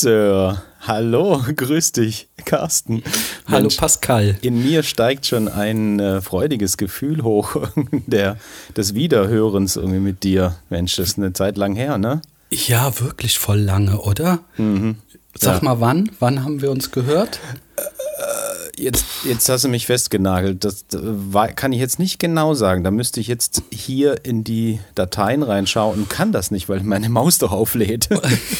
[0.00, 0.62] Sir.
[0.82, 3.02] Hallo, grüß dich, Carsten.
[3.48, 4.36] Hallo Mensch, Pascal.
[4.42, 7.56] In mir steigt schon ein äh, freudiges Gefühl hoch
[8.06, 8.36] der,
[8.76, 10.54] des Wiederhörens irgendwie mit dir.
[10.70, 12.22] Mensch, das ist eine Zeit lang her, ne?
[12.50, 14.38] Ja, wirklich voll lange, oder?
[14.56, 14.98] Mhm.
[15.34, 15.64] Sag ja.
[15.64, 16.10] mal wann?
[16.18, 17.40] Wann haben wir uns gehört?
[18.76, 20.64] Jetzt, jetzt hast du mich festgenagelt.
[20.64, 22.84] Das war, kann ich jetzt nicht genau sagen.
[22.84, 27.08] Da müsste ich jetzt hier in die Dateien reinschauen und kann das nicht, weil meine
[27.08, 28.08] Maus doch auflädt.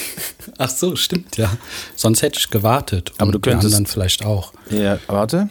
[0.58, 1.56] Ach so, stimmt ja.
[1.94, 3.12] Sonst hätte ich gewartet.
[3.18, 4.52] Aber du könntest dann vielleicht auch.
[4.70, 5.50] Ja, warte.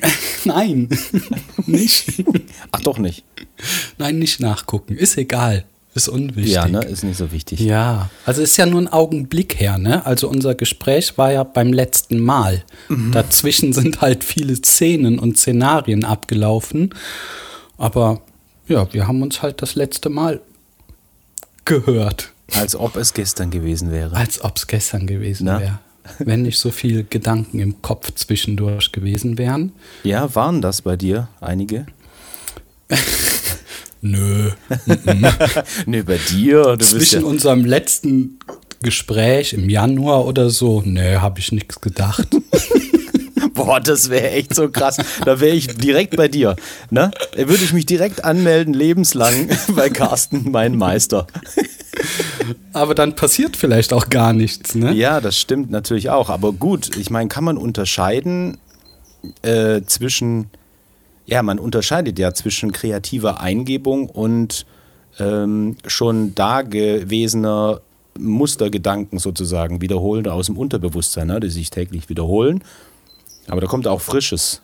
[0.44, 0.88] Nein,
[1.66, 2.24] nicht.
[2.72, 3.24] Ach doch nicht.
[3.96, 4.96] Nein, nicht nachgucken.
[4.96, 5.64] Ist egal.
[5.94, 6.54] Ist unwichtig.
[6.54, 6.84] Ja, ne?
[6.84, 7.60] Ist nicht so wichtig.
[7.60, 8.10] Ja.
[8.24, 10.04] Also ist ja nur ein Augenblick her, ne?
[10.06, 12.62] Also unser Gespräch war ja beim letzten Mal.
[12.88, 13.12] Mhm.
[13.12, 16.94] Dazwischen sind halt viele Szenen und Szenarien abgelaufen.
[17.78, 18.20] Aber
[18.68, 20.40] ja, wir haben uns halt das letzte Mal
[21.64, 22.32] gehört.
[22.54, 24.14] Als ob es gestern gewesen wäre.
[24.14, 25.80] Als ob es gestern gewesen wäre.
[26.18, 29.72] Wenn nicht so viele Gedanken im Kopf zwischendurch gewesen wären.
[30.04, 31.86] Ja, waren das bei dir einige?
[34.00, 34.50] Nö.
[35.86, 36.76] Nö, bei dir.
[36.80, 38.38] Zwischen ja unserem letzten
[38.82, 42.28] Gespräch im Januar oder so, nö, habe ich nichts gedacht.
[43.54, 44.98] Boah, das wäre echt so krass.
[45.24, 46.54] Da wäre ich direkt bei dir.
[46.90, 47.10] Ne?
[47.32, 51.26] Da würde ich mich direkt anmelden, lebenslang bei Carsten, mein Meister.
[52.72, 54.92] Aber dann passiert vielleicht auch gar nichts, ne?
[54.94, 56.30] Ja, das stimmt natürlich auch.
[56.30, 58.58] Aber gut, ich meine, kann man unterscheiden
[59.42, 60.50] äh, zwischen
[61.28, 64.64] ja, man unterscheidet ja zwischen kreativer Eingebung und
[65.18, 67.82] ähm, schon dagewesener
[68.18, 72.64] Mustergedanken sozusagen, wiederholende aus dem Unterbewusstsein, ne, die sich täglich wiederholen.
[73.46, 74.62] Aber da kommt auch Frisches.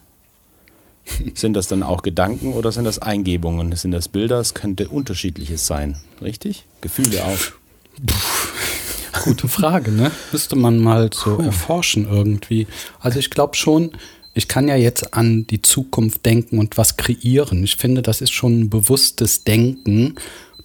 [1.34, 3.76] Sind das dann auch Gedanken oder sind das Eingebungen?
[3.76, 4.40] Sind das Bilder?
[4.40, 5.98] Es könnte unterschiedliches sein.
[6.22, 6.64] Richtig?
[6.80, 9.22] Gefühle auch.
[9.22, 10.10] Gute Frage, ne?
[10.32, 12.66] Müsste man mal so erforschen irgendwie.
[13.00, 13.92] Also ich glaube schon,
[14.34, 17.62] ich kann ja jetzt an die Zukunft denken und was kreieren.
[17.62, 20.16] Ich finde, das ist schon ein bewusstes Denken.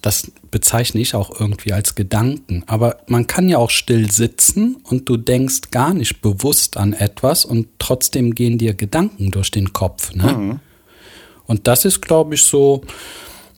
[0.02, 2.64] Das bezeichne ich auch irgendwie als Gedanken.
[2.66, 7.44] Aber man kann ja auch still sitzen und du denkst gar nicht bewusst an etwas
[7.44, 10.14] und trotzdem gehen dir Gedanken durch den Kopf.
[10.14, 10.32] Ne?
[10.32, 10.60] Mhm.
[11.46, 12.82] Und das ist, glaube ich, so,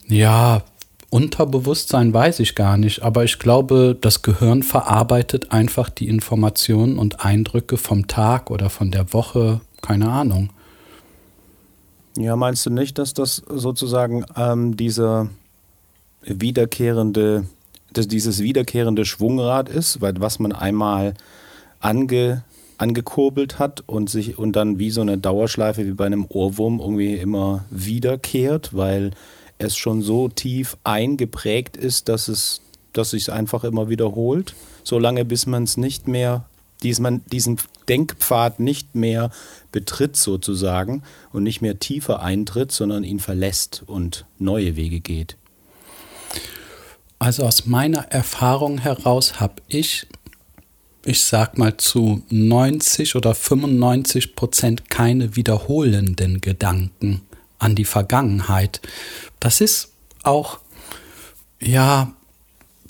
[0.07, 0.63] ja,
[1.09, 7.23] Unterbewusstsein weiß ich gar nicht, aber ich glaube, das Gehirn verarbeitet einfach die Informationen und
[7.23, 10.49] Eindrücke vom Tag oder von der Woche keine Ahnung.
[12.17, 15.29] Ja, meinst du nicht, dass das sozusagen ähm, dieser
[16.21, 17.45] wiederkehrende,
[17.91, 21.15] dass dieses wiederkehrende Schwungrad ist, weil was man einmal
[21.79, 22.43] ange,
[22.77, 27.15] angekurbelt hat und sich und dann wie so eine Dauerschleife wie bei einem Ohrwurm irgendwie
[27.15, 29.11] immer wiederkehrt, weil
[29.57, 32.61] es schon so tief eingeprägt ist, dass es,
[32.93, 36.45] dass sich einfach immer wiederholt, solange bis man es nicht mehr
[36.83, 37.57] diesen
[37.87, 39.31] Denkpfad nicht mehr
[39.73, 41.03] betritt sozusagen
[41.33, 45.35] und nicht mehr tiefer eintritt, sondern ihn verlässt und neue Wege geht?
[47.19, 50.07] Also aus meiner Erfahrung heraus habe ich,
[51.05, 57.21] ich sag mal zu 90 oder 95 Prozent keine wiederholenden Gedanken
[57.59, 58.81] an die Vergangenheit.
[59.39, 60.59] Das ist auch,
[61.61, 62.13] ja,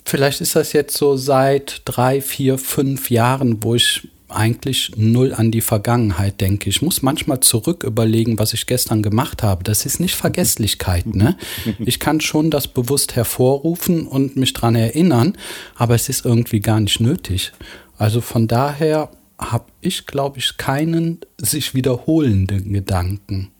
[0.05, 5.51] vielleicht ist das jetzt so seit drei, vier, fünf Jahren, wo ich eigentlich null an
[5.51, 6.69] die Vergangenheit denke.
[6.69, 9.63] Ich muss manchmal zurück überlegen, was ich gestern gemacht habe.
[9.63, 11.37] Das ist nicht Vergesslichkeit, ne?
[11.79, 15.33] Ich kann schon das bewusst hervorrufen und mich dran erinnern,
[15.75, 17.51] aber es ist irgendwie gar nicht nötig.
[17.97, 23.51] Also von daher habe ich, glaube ich, keinen sich wiederholenden Gedanken.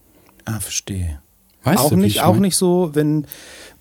[0.45, 1.22] Ah, verstehe.
[1.63, 3.25] Weißt auch du, nicht, auch nicht so, wenn,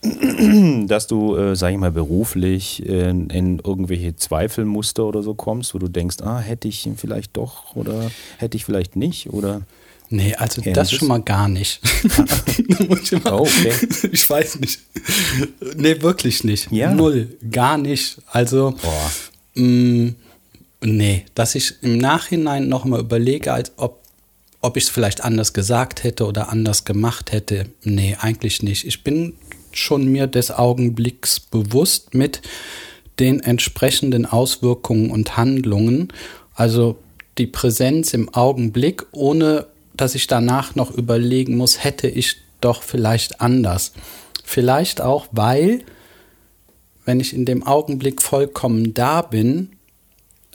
[0.88, 5.78] dass du, äh, sag ich mal, beruflich in, in, irgendwelche Zweifelmuster oder so kommst, wo
[5.78, 9.62] du denkst, ah, hätte ich vielleicht doch oder hätte ich vielleicht nicht oder.
[10.10, 11.80] Nee, also das schon mal gar nicht.
[13.24, 13.72] oh, okay.
[14.12, 14.80] Ich weiß nicht.
[15.76, 16.70] Nee, wirklich nicht.
[16.70, 16.92] Ja.
[16.92, 17.38] Null.
[17.50, 18.18] Gar nicht.
[18.26, 18.74] Also,
[19.54, 20.16] mh, mm,
[20.82, 24.01] nee, dass ich im Nachhinein nochmal überlege, als ob
[24.62, 27.66] ob ich es vielleicht anders gesagt hätte oder anders gemacht hätte.
[27.82, 28.86] Nee, eigentlich nicht.
[28.86, 29.34] Ich bin
[29.72, 32.40] schon mir des Augenblicks bewusst mit
[33.18, 36.08] den entsprechenden Auswirkungen und Handlungen.
[36.54, 36.96] Also
[37.38, 43.40] die Präsenz im Augenblick, ohne dass ich danach noch überlegen muss, hätte ich doch vielleicht
[43.40, 43.92] anders.
[44.44, 45.82] Vielleicht auch, weil,
[47.04, 49.70] wenn ich in dem Augenblick vollkommen da bin,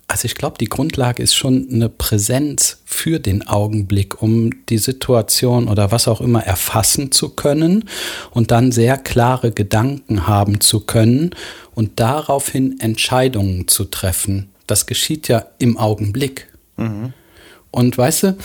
[0.07, 5.68] also ich glaube, die Grundlage ist schon eine Präsenz für den Augenblick, um die Situation
[5.68, 7.83] oder was auch immer erfassen zu können
[8.31, 11.31] und dann sehr klare Gedanken haben zu können
[11.75, 14.50] und daraufhin Entscheidungen zu treffen.
[14.65, 16.48] das geschieht ja im Augenblick.
[16.77, 17.13] Mhm.
[17.71, 18.38] Und weißt du,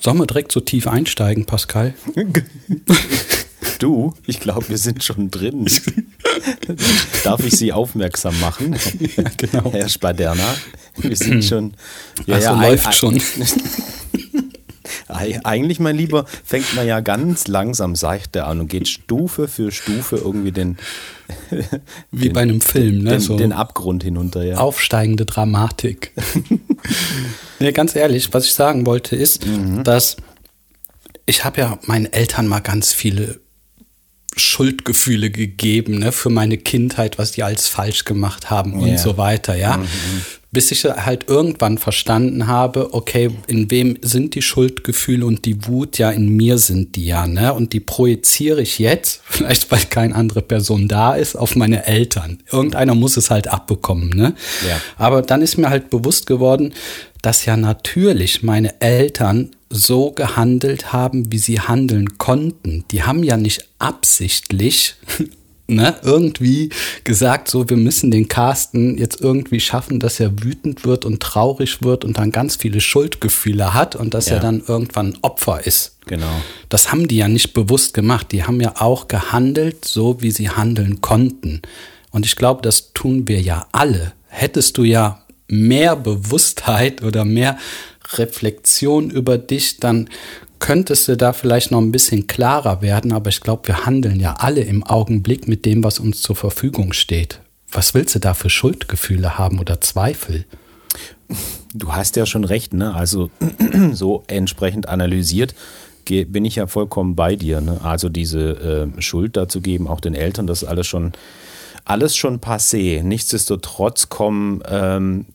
[0.00, 1.94] sollen wir direkt so tief einsteigen, Pascal?
[3.78, 5.66] Du, ich glaube, wir sind schon drin.
[7.24, 8.76] Darf ich Sie aufmerksam machen?
[9.16, 9.72] Ja, genau.
[9.72, 10.54] Herr Spaderna,
[10.96, 11.74] wir sind schon.
[12.26, 13.20] Ja, also ja, läuft schon.
[15.08, 20.16] Eigentlich, mein Lieber, fängt man ja ganz langsam seichter an und geht Stufe für Stufe
[20.16, 20.76] irgendwie den.
[22.10, 23.10] Wie den, bei einem Film, ne?
[23.10, 24.58] Den, so den Abgrund hinunter, ja.
[24.58, 26.12] Aufsteigende Dramatik.
[27.58, 29.84] nee, ganz ehrlich, was ich sagen wollte, ist, mhm.
[29.84, 30.16] dass
[31.26, 33.40] ich habe ja meinen Eltern mal ganz viele
[34.38, 38.98] Schuldgefühle gegeben, ne, für meine Kindheit, was die alles falsch gemacht haben und yeah.
[38.98, 39.78] so weiter, ja.
[39.78, 39.86] Mhm
[40.50, 45.98] bis ich halt irgendwann verstanden habe, okay, in wem sind die Schuldgefühle und die Wut?
[45.98, 47.52] Ja, in mir sind die ja, ne?
[47.52, 52.38] Und die projiziere ich jetzt, vielleicht weil keine andere Person da ist, auf meine Eltern.
[52.50, 54.34] Irgendeiner muss es halt abbekommen, ne?
[54.66, 54.80] Ja.
[54.96, 56.72] Aber dann ist mir halt bewusst geworden,
[57.22, 62.84] dass ja natürlich meine Eltern so gehandelt haben, wie sie handeln konnten.
[62.90, 64.94] Die haben ja nicht absichtlich
[65.68, 66.70] ne, irgendwie
[67.04, 71.82] gesagt, so, wir müssen den Carsten jetzt irgendwie schaffen, dass er wütend wird und traurig
[71.82, 74.36] wird und dann ganz viele Schuldgefühle hat und dass ja.
[74.36, 75.96] er dann irgendwann Opfer ist.
[76.06, 76.40] Genau.
[76.70, 78.32] Das haben die ja nicht bewusst gemacht.
[78.32, 81.60] Die haben ja auch gehandelt, so wie sie handeln konnten.
[82.10, 84.12] Und ich glaube, das tun wir ja alle.
[84.28, 87.58] Hättest du ja mehr Bewusstheit oder mehr
[88.14, 90.08] Reflexion über dich, dann
[90.58, 94.34] könntest du da vielleicht noch ein bisschen klarer werden, aber ich glaube, wir handeln ja
[94.38, 97.40] alle im Augenblick mit dem, was uns zur Verfügung steht.
[97.70, 100.46] Was willst du da für Schuldgefühle haben oder Zweifel?
[101.74, 102.94] Du hast ja schon recht, ne?
[102.94, 103.30] Also
[103.92, 105.54] so entsprechend analysiert
[106.08, 107.60] bin ich ja vollkommen bei dir.
[107.60, 107.80] Ne?
[107.82, 111.12] Also diese äh, Schuld dazu geben, auch den Eltern, das ist alles schon
[111.84, 113.02] alles schon passé.
[113.02, 115.26] Nichtsdestotrotz kommen, ähm,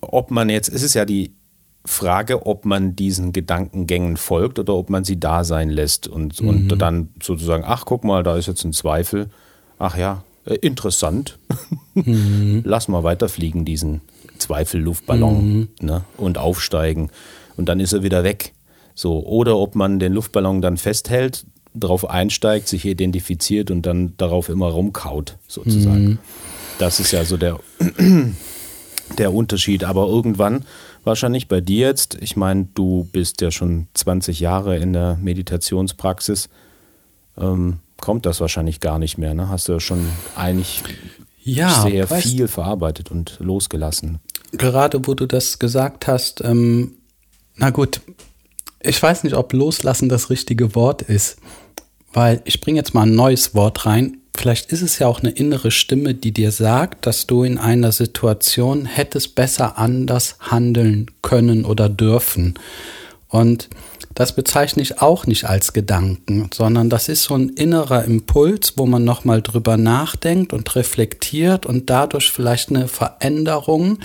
[0.00, 1.34] ob man jetzt, es ist ja die
[1.84, 6.48] Frage, ob man diesen Gedankengängen folgt oder ob man sie da sein lässt und, mhm.
[6.48, 9.30] und dann sozusagen, ach guck mal, da ist jetzt ein Zweifel.
[9.78, 11.38] Ach ja, äh, interessant.
[11.94, 12.62] Mhm.
[12.64, 14.00] Lass mal weiterfliegen, diesen
[14.38, 15.68] Zweifelluftballon mhm.
[15.82, 17.10] ne, und aufsteigen.
[17.58, 18.54] Und dann ist er wieder weg.
[18.94, 21.44] So, oder ob man den Luftballon dann festhält,
[21.74, 26.04] darauf einsteigt, sich identifiziert und dann darauf immer rumkaut, sozusagen.
[26.04, 26.18] Mhm.
[26.78, 27.60] Das ist ja so der,
[29.18, 29.84] der Unterschied.
[29.84, 30.64] Aber irgendwann
[31.04, 32.16] wahrscheinlich bei dir jetzt.
[32.20, 36.48] Ich meine, du bist ja schon 20 Jahre in der Meditationspraxis.
[37.38, 39.34] Ähm, kommt das wahrscheinlich gar nicht mehr.
[39.34, 39.48] Ne?
[39.48, 40.06] Hast du ja schon
[40.36, 40.82] eigentlich
[41.42, 44.20] ja, sehr viel verarbeitet und losgelassen.
[44.52, 46.92] Gerade wo du das gesagt hast, ähm,
[47.56, 48.00] na gut,
[48.80, 51.38] ich weiß nicht, ob loslassen das richtige Wort ist,
[52.12, 55.30] weil ich bringe jetzt mal ein neues Wort rein vielleicht ist es ja auch eine
[55.30, 61.64] innere Stimme, die dir sagt, dass du in einer Situation hättest besser anders handeln können
[61.64, 62.54] oder dürfen.
[63.28, 63.68] Und
[64.14, 68.84] das bezeichne ich auch nicht als Gedanken, sondern das ist so ein innerer Impuls, wo
[68.84, 73.98] man nochmal drüber nachdenkt und reflektiert und dadurch vielleicht eine Veränderung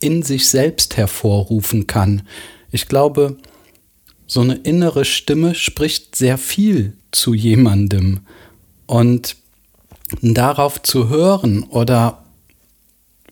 [0.00, 2.22] in sich selbst hervorrufen kann.
[2.70, 3.36] Ich glaube,
[4.26, 8.20] so eine innere Stimme spricht sehr viel zu jemandem.
[8.86, 9.36] Und
[10.20, 12.18] darauf zu hören oder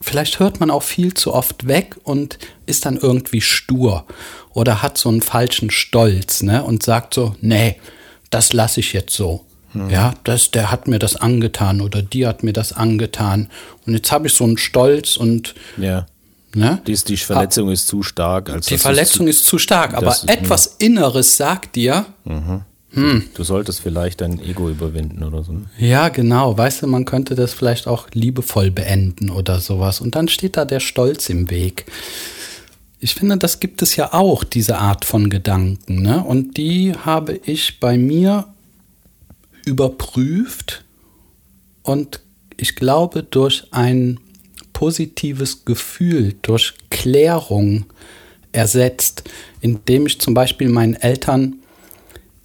[0.00, 4.06] vielleicht hört man auch viel zu oft weg und ist dann irgendwie stur
[4.52, 7.76] oder hat so einen falschen Stolz, ne, und sagt so, nee,
[8.30, 9.44] das lasse ich jetzt so.
[9.72, 9.90] Hm.
[9.90, 13.48] Ja, das, der hat mir das angetan oder die hat mir das angetan.
[13.86, 16.06] Und jetzt habe ich so einen Stolz und ja.
[16.52, 16.82] Ne?
[16.84, 18.50] Dies, die Verletzung ah, ist zu stark.
[18.50, 22.62] Als die Verletzung ist zu stark, aber etwas Inneres sagt dir, mhm.
[22.92, 23.24] Hm.
[23.34, 25.52] Du solltest vielleicht dein Ego überwinden oder so.
[25.52, 25.66] Ne?
[25.78, 26.56] Ja, genau.
[26.56, 30.00] Weißt du, man könnte das vielleicht auch liebevoll beenden oder sowas.
[30.00, 31.86] Und dann steht da der Stolz im Weg.
[32.98, 36.02] Ich finde, das gibt es ja auch, diese Art von Gedanken.
[36.02, 36.22] Ne?
[36.22, 38.46] Und die habe ich bei mir
[39.64, 40.84] überprüft
[41.82, 42.20] und
[42.56, 44.20] ich glaube, durch ein
[44.72, 47.86] positives Gefühl, durch Klärung
[48.52, 49.24] ersetzt,
[49.60, 51.59] indem ich zum Beispiel meinen Eltern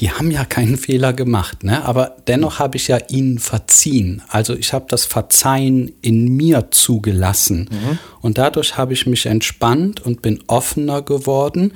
[0.01, 1.85] die haben ja keinen Fehler gemacht, ne?
[1.85, 4.21] aber dennoch habe ich ja ihnen verziehen.
[4.27, 7.69] Also ich habe das Verzeihen in mir zugelassen.
[7.71, 7.99] Mhm.
[8.19, 11.73] Und dadurch habe ich mich entspannt und bin offener geworden.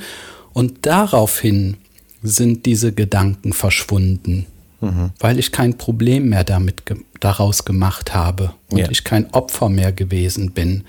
[0.52, 1.78] Und daraufhin
[2.22, 4.46] sind diese Gedanken verschwunden,
[4.82, 5.12] mhm.
[5.20, 8.90] weil ich kein Problem mehr damit ge daraus gemacht habe und ja.
[8.90, 10.86] ich kein Opfer mehr gewesen bin.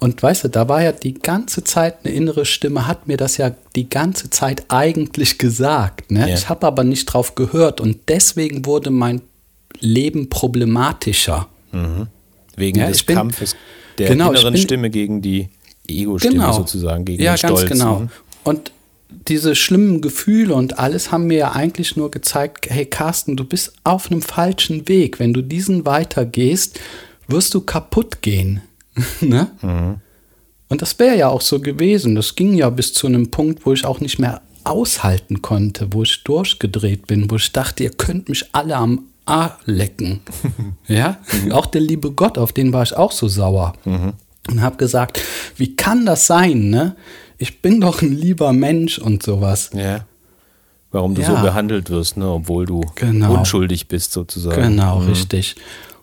[0.00, 3.36] Und weißt du, da war ja die ganze Zeit eine innere Stimme, hat mir das
[3.36, 6.12] ja die ganze Zeit eigentlich gesagt.
[6.12, 6.20] Ne?
[6.20, 6.34] Ja.
[6.34, 9.22] Ich habe aber nicht drauf gehört und deswegen wurde mein
[9.80, 11.48] Leben problematischer.
[11.72, 12.06] Mhm.
[12.56, 13.56] Wegen ja, des bin, Kampfes.
[13.98, 15.48] der genau, inneren Stimme gegen die
[15.88, 16.52] Ego-Stimme genau.
[16.52, 17.62] sozusagen, gegen ja, den Stolz.
[17.62, 18.00] Ja, ganz genau.
[18.00, 18.08] Mhm.
[18.44, 18.72] Und
[19.28, 23.72] diese schlimmen Gefühle und alles haben mir ja eigentlich nur gezeigt, hey Carsten, du bist
[23.84, 25.18] auf einem falschen Weg.
[25.18, 26.78] Wenn du diesen weitergehst,
[27.26, 28.62] wirst du kaputt gehen.
[29.20, 29.50] ne?
[29.62, 29.96] Mhm.
[30.68, 32.14] Und das wäre ja auch so gewesen.
[32.14, 36.02] Das ging ja bis zu einem Punkt, wo ich auch nicht mehr aushalten konnte, wo
[36.02, 40.20] ich durchgedreht bin, wo ich dachte, ihr könnt mich alle am A lecken.
[40.88, 41.52] ja, mhm.
[41.52, 43.74] auch der liebe Gott, auf den war ich auch so sauer.
[43.84, 44.12] Mhm.
[44.50, 45.20] Und habe gesagt,
[45.56, 46.96] wie kann das sein, ne?
[47.36, 49.70] Ich bin doch ein lieber Mensch und sowas.
[49.74, 50.06] Ja.
[50.90, 51.28] Warum du ja.
[51.28, 52.26] so behandelt wirst, ne?
[52.26, 53.34] obwohl du genau.
[53.34, 54.60] unschuldig bist, sozusagen.
[54.62, 55.08] Genau, mhm.
[55.08, 55.56] richtig.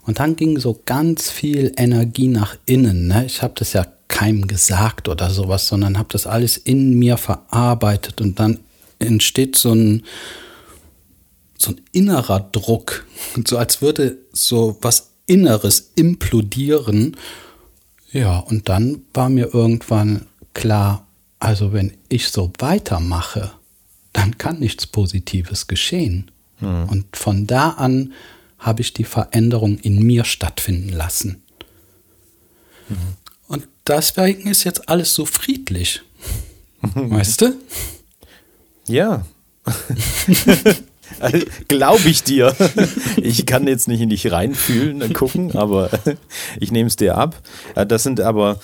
[0.06, 3.08] Und dann ging so ganz viel Energie nach innen.
[3.08, 3.26] Ne?
[3.26, 8.22] Ich habe das ja keinem gesagt oder sowas, sondern habe das alles in mir verarbeitet
[8.22, 8.60] und dann
[9.00, 10.04] entsteht so ein,
[11.58, 13.06] so ein innerer Druck,
[13.48, 17.18] so als würde so was Inneres implodieren.
[18.12, 21.08] Ja, und dann war mir irgendwann klar,
[21.40, 23.52] also wenn ich so weitermache,
[24.14, 26.32] dann kann nichts Positives geschehen.
[26.60, 26.86] Mhm.
[26.90, 28.14] Und von da an
[28.58, 31.44] habe ich die Veränderung in mir stattfinden lassen.
[32.90, 32.96] Mhm.
[33.48, 36.02] Und deswegen ist jetzt alles so friedlich.
[36.82, 37.54] weißt du?
[38.88, 39.26] Ja.
[41.20, 42.56] Also, Glaube ich dir.
[43.18, 45.90] Ich kann jetzt nicht in dich reinfühlen und gucken, aber
[46.60, 47.42] ich nehme es dir ab.
[47.88, 48.60] Das sind aber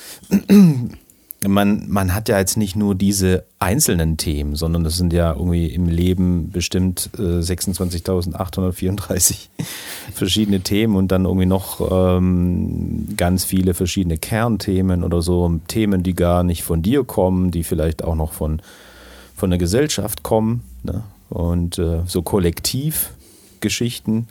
[1.47, 5.65] man, man hat ja jetzt nicht nur diese einzelnen Themen, sondern das sind ja irgendwie
[5.67, 9.47] im Leben bestimmt äh, 26.834
[10.13, 16.13] verschiedene Themen und dann irgendwie noch ähm, ganz viele verschiedene Kernthemen oder so, Themen, die
[16.13, 18.61] gar nicht von dir kommen, die vielleicht auch noch von,
[19.35, 21.01] von der Gesellschaft kommen ne?
[21.29, 24.27] und äh, so Kollektivgeschichten,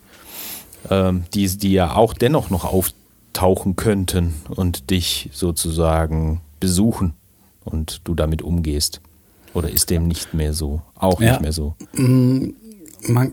[0.88, 7.14] äh, die, die ja auch dennoch noch auftauchen könnten und dich sozusagen besuchen
[7.64, 9.00] und du damit umgehst?
[9.54, 10.82] Oder ist dem nicht mehr so?
[10.94, 11.74] Auch ja, nicht mehr so?
[11.92, 12.50] Mm,
[13.08, 13.32] man,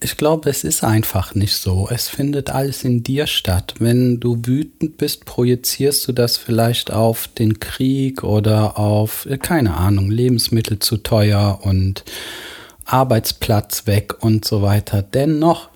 [0.00, 1.88] ich glaube, es ist einfach nicht so.
[1.90, 3.74] Es findet alles in dir statt.
[3.78, 9.74] Wenn du wütend bist, projizierst du das vielleicht auf den Krieg oder auf, äh, keine
[9.74, 12.04] Ahnung, Lebensmittel zu teuer und
[12.84, 15.02] Arbeitsplatz weg und so weiter.
[15.02, 15.68] Dennoch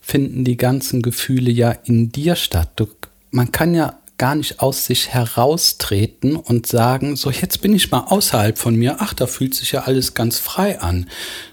[0.00, 2.70] finden die ganzen Gefühle ja in dir statt.
[2.76, 2.86] Du,
[3.30, 8.06] man kann ja gar nicht aus sich heraustreten und sagen, so jetzt bin ich mal
[8.08, 11.08] außerhalb von mir, ach, da fühlt sich ja alles ganz frei an.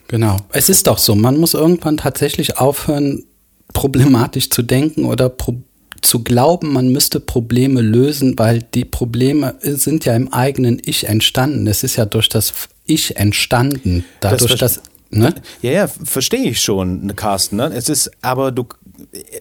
[0.08, 0.36] Genau.
[0.52, 3.24] Es ist doch so, man muss irgendwann tatsächlich aufhören,
[3.72, 5.56] problematisch zu denken oder pro
[6.04, 11.66] zu glauben, man müsste Probleme lösen, weil die Probleme sind ja im eigenen Ich entstanden.
[11.66, 12.52] Es ist ja durch das
[12.84, 14.04] Ich entstanden.
[14.20, 14.82] Dadurch, das, dass.
[15.10, 15.34] Ne?
[15.62, 17.56] Ja, ja, verstehe ich schon, Carsten.
[17.56, 17.72] Ne?
[17.74, 18.66] Es ist, aber du,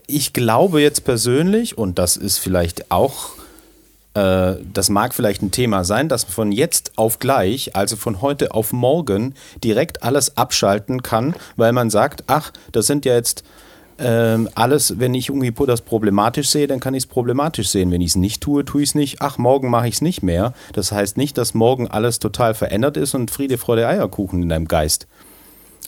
[0.07, 3.31] ich glaube jetzt persönlich, und das ist vielleicht auch
[4.13, 8.21] äh, das mag vielleicht ein Thema sein, dass man von jetzt auf gleich, also von
[8.21, 13.43] heute auf morgen, direkt alles abschalten kann, weil man sagt, ach, das sind ja jetzt
[13.99, 17.91] ähm, alles, wenn ich irgendwie das problematisch sehe, dann kann ich es problematisch sehen.
[17.91, 19.21] Wenn ich es nicht tue, tue ich es nicht.
[19.21, 20.53] Ach, morgen mache ich es nicht mehr.
[20.73, 24.67] Das heißt nicht, dass morgen alles total verändert ist und Friede, Freude, Eierkuchen in deinem
[24.67, 25.07] Geist.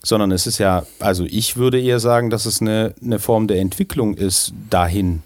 [0.04, 3.60] Sondern es ist ja, also ich würde eher sagen, dass es eine, eine Form der
[3.60, 5.24] Entwicklung ist dahin.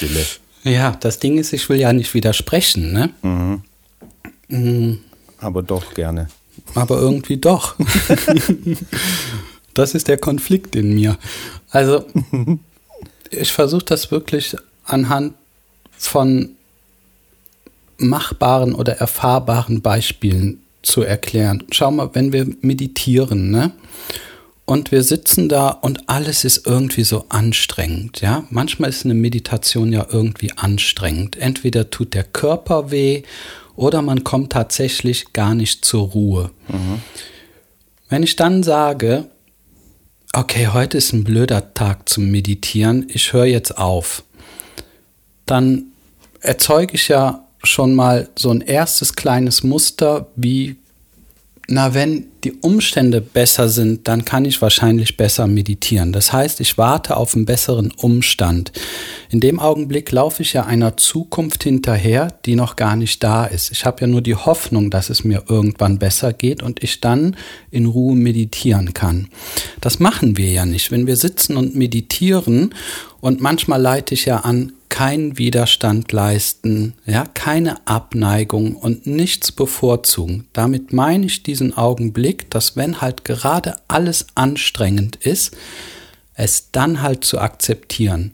[0.00, 0.24] Stille.
[0.64, 3.10] Ja, das Ding ist, ich will ja nicht widersprechen, ne?
[3.22, 3.62] Mhm.
[4.48, 4.98] Mhm.
[5.38, 6.28] Aber doch gerne.
[6.74, 7.76] aber irgendwie doch.
[9.74, 11.18] das ist der Konflikt in mir.
[11.70, 12.04] Also,
[13.30, 15.34] ich versuche das wirklich anhand
[15.96, 16.50] von
[17.98, 21.64] machbaren oder erfahrbaren Beispielen zu erklären.
[21.70, 23.72] Schau mal, wenn wir meditieren, ne?
[24.70, 28.44] Und wir sitzen da und alles ist irgendwie so anstrengend, ja?
[28.50, 31.36] Manchmal ist eine Meditation ja irgendwie anstrengend.
[31.36, 33.24] Entweder tut der Körper weh
[33.74, 36.52] oder man kommt tatsächlich gar nicht zur Ruhe.
[36.68, 37.02] Mhm.
[38.08, 39.24] Wenn ich dann sage,
[40.34, 44.22] okay, heute ist ein blöder Tag zum Meditieren, ich höre jetzt auf,
[45.46, 45.86] dann
[46.42, 50.76] erzeuge ich ja schon mal so ein erstes kleines Muster, wie
[51.72, 56.12] na, wenn die Umstände besser sind, dann kann ich wahrscheinlich besser meditieren.
[56.12, 58.72] Das heißt, ich warte auf einen besseren Umstand.
[59.30, 63.70] In dem Augenblick laufe ich ja einer Zukunft hinterher, die noch gar nicht da ist.
[63.70, 67.36] Ich habe ja nur die Hoffnung, dass es mir irgendwann besser geht und ich dann
[67.70, 69.28] in Ruhe meditieren kann.
[69.80, 70.90] Das machen wir ja nicht.
[70.90, 72.74] Wenn wir sitzen und meditieren
[73.20, 80.48] und manchmal leite ich ja an, keinen Widerstand leisten, ja, keine Abneigung und nichts bevorzugen.
[80.52, 85.56] Damit meine ich diesen Augenblick, dass wenn halt gerade alles anstrengend ist,
[86.34, 88.32] es dann halt zu akzeptieren.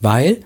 [0.00, 0.40] Weil,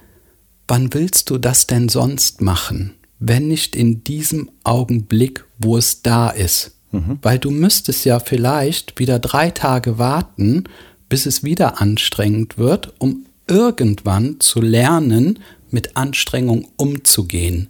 [0.68, 6.28] wann willst du das denn sonst machen, wenn nicht in diesem Augenblick, wo es da
[6.28, 6.73] ist?
[6.92, 7.18] Mhm.
[7.23, 10.64] Weil du müsstest ja vielleicht wieder drei Tage warten,
[11.08, 15.38] bis es wieder anstrengend wird, um irgendwann zu lernen,
[15.71, 17.69] mit Anstrengung umzugehen.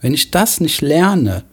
[0.00, 1.44] Wenn ich das nicht lerne,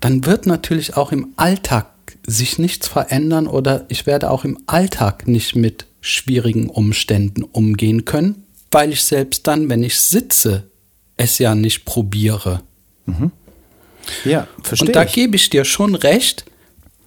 [0.00, 1.86] dann wird natürlich auch im Alltag
[2.26, 8.44] sich nichts verändern oder ich werde auch im Alltag nicht mit schwierigen Umständen umgehen können,
[8.70, 10.70] weil ich selbst dann, wenn ich sitze,
[11.16, 12.62] es ja nicht probiere.
[13.06, 13.30] Mhm.
[14.24, 14.88] Ja, verstehe.
[14.88, 15.12] Und da ich.
[15.12, 16.44] gebe ich dir schon recht,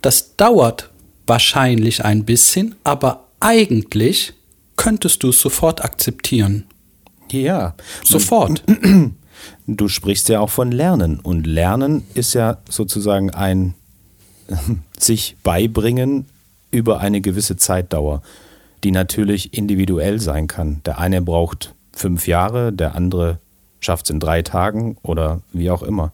[0.01, 0.91] das dauert
[1.25, 4.33] wahrscheinlich ein bisschen, aber eigentlich
[4.75, 6.65] könntest du es sofort akzeptieren.
[7.31, 8.63] Ja, sofort.
[9.67, 13.73] Du sprichst ja auch von Lernen und Lernen ist ja sozusagen ein
[14.97, 16.27] sich beibringen
[16.71, 18.21] über eine gewisse Zeitdauer,
[18.83, 20.81] die natürlich individuell sein kann.
[20.85, 23.39] Der eine braucht fünf Jahre, der andere
[23.79, 26.13] schafft es in drei Tagen oder wie auch immer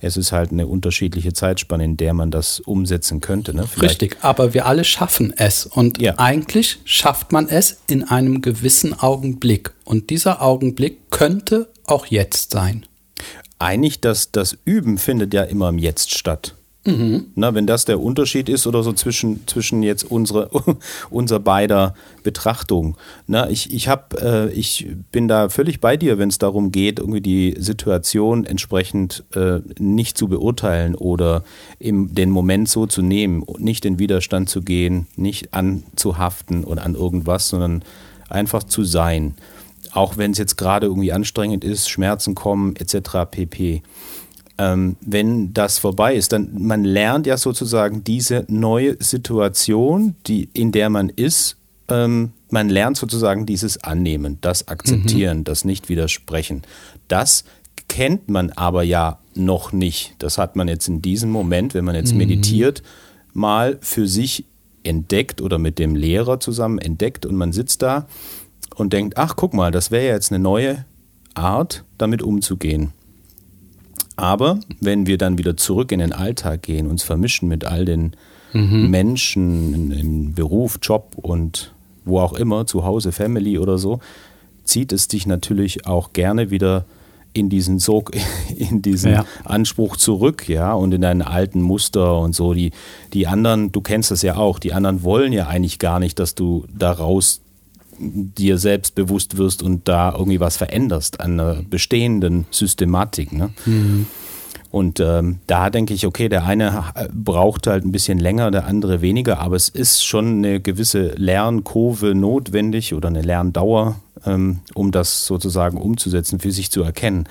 [0.00, 3.54] es ist halt eine unterschiedliche Zeitspanne, in der man das umsetzen könnte.
[3.54, 3.66] Ne?
[3.80, 5.66] Richtig, aber wir alle schaffen es.
[5.66, 6.14] Und ja.
[6.18, 9.72] eigentlich schafft man es in einem gewissen Augenblick.
[9.84, 12.86] Und dieser Augenblick könnte auch jetzt sein.
[13.58, 16.54] Eigentlich, dass das Üben findet ja immer im Jetzt statt.
[16.84, 17.26] Mhm.
[17.34, 20.48] Na, wenn das der Unterschied ist oder so zwischen, zwischen jetzt unsere,
[21.10, 22.96] unser beider Betrachtung.
[23.26, 27.00] Na, ich, ich, hab, äh, ich bin da völlig bei dir, wenn es darum geht,
[27.00, 31.42] irgendwie die Situation entsprechend äh, nicht zu beurteilen oder
[31.78, 36.94] im, den Moment so zu nehmen, nicht in Widerstand zu gehen, nicht anzuhaften oder an
[36.94, 37.82] irgendwas, sondern
[38.28, 39.34] einfach zu sein.
[39.92, 43.26] Auch wenn es jetzt gerade irgendwie anstrengend ist, Schmerzen kommen etc.
[43.30, 43.82] pp
[44.58, 50.72] ähm, wenn das vorbei ist, dann man lernt ja sozusagen diese neue Situation, die, in
[50.72, 51.56] der man ist,
[51.88, 55.44] ähm, man lernt sozusagen dieses Annehmen, das Akzeptieren, mhm.
[55.44, 56.62] das Nicht-Widersprechen.
[57.06, 57.44] Das
[57.88, 60.14] kennt man aber ja noch nicht.
[60.18, 62.18] Das hat man jetzt in diesem Moment, wenn man jetzt mhm.
[62.18, 62.82] meditiert,
[63.32, 64.44] mal für sich
[64.82, 68.06] entdeckt oder mit dem Lehrer zusammen entdeckt und man sitzt da
[68.74, 70.84] und denkt, ach guck mal, das wäre jetzt eine neue
[71.34, 72.92] Art, damit umzugehen.
[74.18, 78.16] Aber wenn wir dann wieder zurück in den Alltag gehen, uns vermischen mit all den
[78.52, 78.90] mhm.
[78.90, 81.72] Menschen im Beruf, Job und
[82.04, 84.00] wo auch immer, zu Hause, Family oder so,
[84.64, 86.84] zieht es dich natürlich auch gerne wieder
[87.32, 88.10] in diesen Sog,
[88.56, 89.24] in diesen ja.
[89.44, 92.54] Anspruch zurück, ja, und in deinen alten Muster und so.
[92.54, 92.72] Die,
[93.12, 96.34] die anderen, du kennst das ja auch, die anderen wollen ja eigentlich gar nicht, dass
[96.34, 97.40] du daraus
[97.98, 103.32] dir selbst bewusst wirst und da irgendwie was veränderst an einer bestehenden Systematik.
[103.32, 103.50] Ne?
[103.66, 104.06] Mhm.
[104.70, 109.00] Und ähm, da denke ich, okay, der eine braucht halt ein bisschen länger, der andere
[109.00, 115.24] weniger, aber es ist schon eine gewisse Lernkurve notwendig oder eine Lerndauer, ähm, um das
[115.24, 117.26] sozusagen umzusetzen, für sich zu erkennen.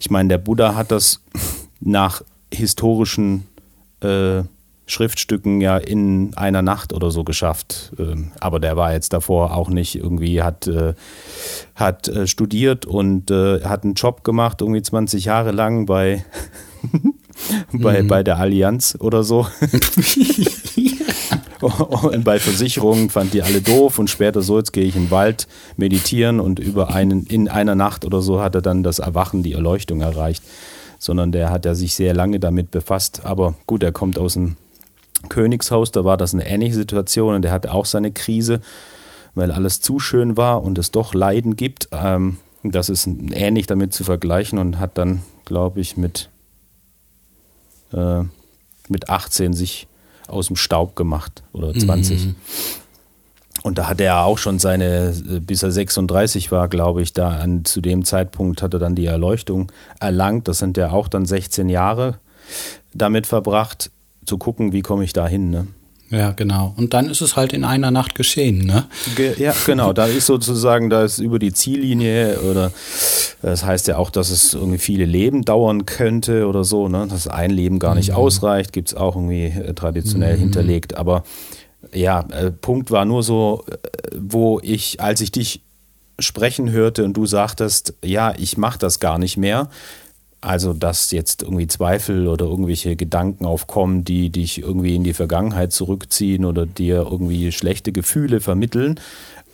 [0.00, 1.20] Ich meine, der Buddha hat das
[1.80, 3.44] nach historischen
[4.00, 4.42] äh,
[4.86, 7.92] Schriftstücken ja in einer Nacht oder so geschafft.
[7.98, 10.94] Ähm, aber der war jetzt davor auch nicht irgendwie, hat, äh,
[11.74, 16.24] hat äh, studiert und äh, hat einen Job gemacht, irgendwie 20 Jahre lang bei,
[17.72, 18.08] bei, mhm.
[18.08, 19.46] bei der Allianz oder so.
[21.60, 25.10] und bei Versicherungen fand die alle doof und später so, jetzt gehe ich in den
[25.10, 29.42] Wald meditieren und über einen, in einer Nacht oder so hat er dann das Erwachen,
[29.42, 30.42] die Erleuchtung erreicht
[30.98, 33.26] sondern der hat ja sich sehr lange damit befasst.
[33.26, 34.56] Aber gut, er kommt aus dem
[35.28, 38.60] Königshaus, da war das eine ähnliche Situation und der hatte auch seine Krise,
[39.34, 41.88] weil alles zu schön war und es doch Leiden gibt.
[41.92, 46.30] Ähm, das ist ähnlich damit zu vergleichen und hat dann, glaube ich, mit,
[47.92, 48.22] äh,
[48.88, 49.86] mit 18 sich
[50.28, 52.26] aus dem Staub gemacht oder 20.
[52.26, 52.34] Mhm.
[53.62, 57.64] Und da hatte er auch schon seine, bis er 36 war, glaube ich, da an,
[57.64, 60.48] zu dem Zeitpunkt hat er dann die Erleuchtung erlangt.
[60.48, 62.18] Das sind ja auch dann 16 Jahre
[62.92, 63.90] damit verbracht,
[64.24, 65.50] zu gucken, wie komme ich da hin.
[65.50, 65.66] Ne?
[66.10, 66.74] Ja, genau.
[66.76, 68.84] Und dann ist es halt in einer Nacht geschehen, ne?
[69.16, 69.92] Ge ja, genau.
[69.92, 72.70] Da ist sozusagen, da ist über die Ziellinie oder
[73.42, 77.08] das heißt ja auch, dass es irgendwie viele Leben dauern könnte oder so, ne?
[77.08, 78.16] Dass ein Leben gar nicht mhm.
[78.16, 80.40] ausreicht, gibt es auch irgendwie äh, traditionell mhm.
[80.40, 80.96] hinterlegt.
[80.96, 81.24] Aber
[81.92, 83.76] ja, äh, Punkt war nur so, äh,
[84.16, 85.62] wo ich, als ich dich
[86.18, 89.68] sprechen hörte und du sagtest, ja, ich mache das gar nicht mehr,
[90.44, 95.72] also, dass jetzt irgendwie Zweifel oder irgendwelche Gedanken aufkommen, die dich irgendwie in die Vergangenheit
[95.72, 99.00] zurückziehen oder dir irgendwie schlechte Gefühle vermitteln.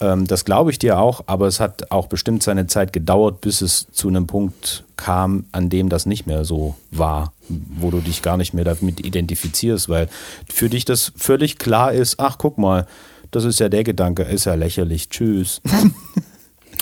[0.00, 3.60] Ähm, das glaube ich dir auch, aber es hat auch bestimmt seine Zeit gedauert, bis
[3.60, 8.22] es zu einem Punkt kam, an dem das nicht mehr so war, wo du dich
[8.22, 10.08] gar nicht mehr damit identifizierst, weil
[10.48, 12.86] für dich das völlig klar ist, ach guck mal,
[13.30, 15.60] das ist ja der Gedanke, ist ja lächerlich, tschüss.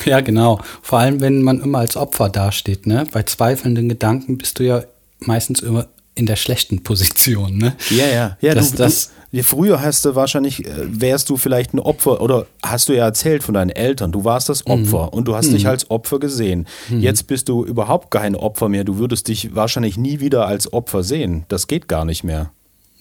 [0.04, 0.60] Ja, genau.
[0.82, 3.06] Vor allem, wenn man immer als Opfer dasteht, ne?
[3.12, 4.82] Bei zweifelnden Gedanken bist du ja
[5.20, 7.76] meistens immer in der schlechten Position, ne?
[7.90, 8.36] Ja, ja.
[8.40, 12.20] ja das, du, das, du, früher hast du wahrscheinlich, äh, wärst du vielleicht ein Opfer
[12.20, 15.08] oder hast du ja erzählt von deinen Eltern, du warst das Opfer mhm.
[15.10, 15.54] und du hast mhm.
[15.54, 16.66] dich als Opfer gesehen.
[16.88, 17.00] Mhm.
[17.00, 18.84] Jetzt bist du überhaupt kein Opfer mehr.
[18.84, 21.44] Du würdest dich wahrscheinlich nie wieder als Opfer sehen.
[21.48, 22.50] Das geht gar nicht mehr.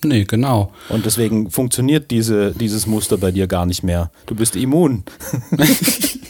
[0.03, 0.71] Nee, genau.
[0.89, 4.12] Und deswegen funktioniert diese, dieses Muster bei dir gar nicht mehr.
[4.27, 5.03] Du bist immun.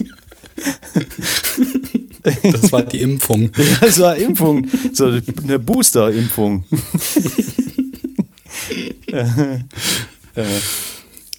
[2.43, 3.51] Das war die Impfung.
[3.81, 4.67] das war Impfung.
[4.91, 6.65] So eine Booster-Impfung.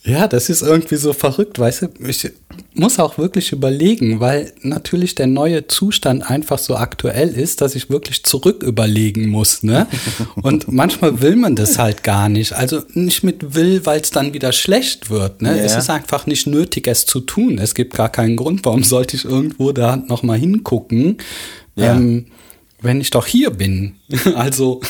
[0.09, 1.89] Ja, das ist irgendwie so verrückt, weißt du?
[2.07, 2.31] Ich
[2.73, 7.91] muss auch wirklich überlegen, weil natürlich der neue Zustand einfach so aktuell ist, dass ich
[7.91, 9.87] wirklich zurück überlegen muss, ne?
[10.37, 12.55] Und manchmal will man das halt gar nicht.
[12.55, 15.59] Also nicht mit will, weil es dann wieder schlecht wird, ne?
[15.59, 15.63] Ja.
[15.63, 17.59] Es ist einfach nicht nötig, es zu tun.
[17.59, 21.19] Es gibt gar keinen Grund, warum sollte ich irgendwo da nochmal hingucken.
[21.77, 21.95] Ja.
[21.95, 22.29] Ähm,
[22.81, 23.97] wenn ich doch hier bin.
[24.35, 24.81] also.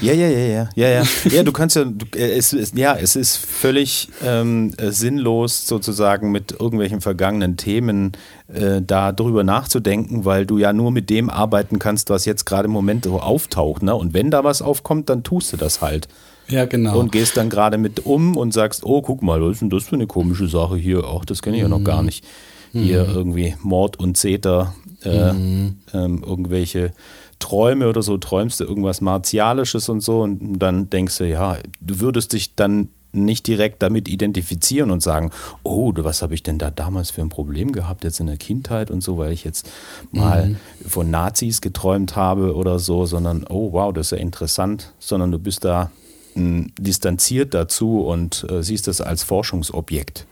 [0.00, 1.02] Ja, ja, ja, ja, ja, ja.
[1.30, 5.66] Ja, du kannst ja, du, äh, es, es, ja, es ist völlig ähm, äh, sinnlos,
[5.66, 8.12] sozusagen mit irgendwelchen vergangenen Themen
[8.52, 12.66] äh, da drüber nachzudenken, weil du ja nur mit dem arbeiten kannst, was jetzt gerade
[12.66, 13.82] im Moment so auftaucht.
[13.82, 13.94] Ne?
[13.94, 16.08] Und wenn da was aufkommt, dann tust du das halt.
[16.48, 16.98] Ja, genau.
[16.98, 19.84] Und gehst dann gerade mit um und sagst, oh, guck mal, was ist denn das
[19.84, 21.04] für eine komische Sache hier?
[21.04, 22.06] Ach, das kenne ich ja noch gar mhm.
[22.06, 22.24] nicht.
[22.72, 23.14] Hier mhm.
[23.14, 25.78] irgendwie Mord und Zeter, äh, mhm.
[25.94, 26.92] ähm, irgendwelche
[27.38, 32.00] Träume oder so, träumst du irgendwas Martialisches und so und dann denkst du, ja, du
[32.00, 35.30] würdest dich dann nicht direkt damit identifizieren und sagen,
[35.62, 38.90] oh, was habe ich denn da damals für ein Problem gehabt jetzt in der Kindheit
[38.90, 39.68] und so, weil ich jetzt
[40.12, 40.56] mal mhm.
[40.86, 45.38] von Nazis geträumt habe oder so, sondern oh, wow, das ist ja interessant, sondern du
[45.38, 45.90] bist da
[46.34, 50.26] mh, hm, distanziert dazu und äh, siehst das als Forschungsobjekt.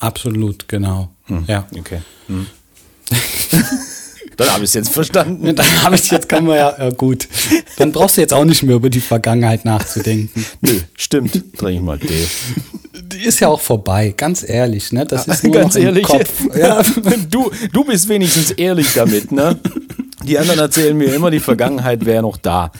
[0.00, 1.10] Absolut, genau.
[1.24, 1.44] Hm.
[1.46, 1.66] Ja.
[1.78, 2.00] Okay.
[2.26, 2.46] Hm.
[4.36, 5.54] Dann habe ich es jetzt verstanden.
[5.56, 7.28] Dann habe ich es jetzt, kann man ja, ja, gut.
[7.76, 10.44] Dann brauchst du jetzt auch nicht mehr über die Vergangenheit nachzudenken.
[10.60, 11.32] Nö, stimmt.
[11.56, 12.26] Trinke ich mal Tee.
[12.92, 15.04] Die ist ja auch vorbei, ganz ehrlich, ne?
[15.04, 16.04] Das ist nur ganz ehrlich.
[16.04, 16.30] Kopf.
[16.56, 16.82] Ja.
[17.28, 19.58] Du, du bist wenigstens ehrlich damit, ne?
[20.24, 22.70] Die anderen erzählen mir immer, die Vergangenheit wäre noch da.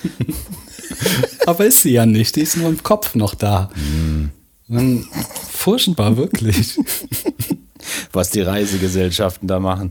[1.46, 3.70] Aber ist sie ja nicht, die ist nur im Kopf noch da.
[3.74, 5.06] Hm.
[5.50, 6.78] Furchtbar, wirklich.
[8.12, 9.90] Was die Reisegesellschaften da machen.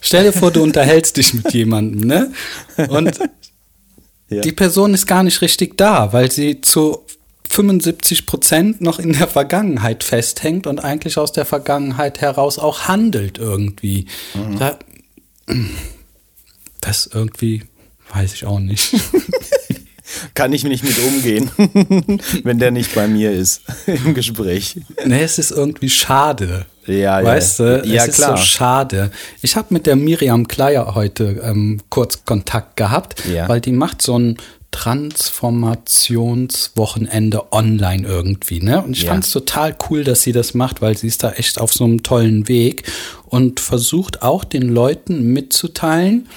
[0.00, 2.32] Stell dir vor, du unterhältst dich mit jemandem, ne?
[2.88, 3.18] Und
[4.28, 4.40] ja.
[4.40, 7.04] die Person ist gar nicht richtig da, weil sie zu
[7.50, 13.38] 75 Prozent noch in der Vergangenheit festhängt und eigentlich aus der Vergangenheit heraus auch handelt
[13.38, 14.06] irgendwie.
[14.34, 14.58] Mhm.
[14.58, 14.78] Da,
[16.80, 17.64] das irgendwie
[18.12, 18.94] weiß ich auch nicht.
[20.34, 21.50] Kann ich nicht mit umgehen,
[22.44, 24.76] wenn der nicht bei mir ist im Gespräch.
[25.04, 26.66] Nee, es ist irgendwie schade.
[26.86, 27.78] Ja, weißt ja.
[27.78, 28.34] du, ja, es klar.
[28.34, 29.10] ist so schade.
[29.42, 33.48] Ich habe mit der Miriam Kleier heute ähm, kurz Kontakt gehabt, ja.
[33.48, 34.38] weil die macht so ein
[34.70, 38.82] Transformationswochenende online irgendwie, ne?
[38.82, 39.10] Und ich ja.
[39.10, 41.84] fand es total cool, dass sie das macht, weil sie ist da echt auf so
[41.84, 42.84] einem tollen Weg
[43.26, 46.28] und versucht auch den Leuten mitzuteilen,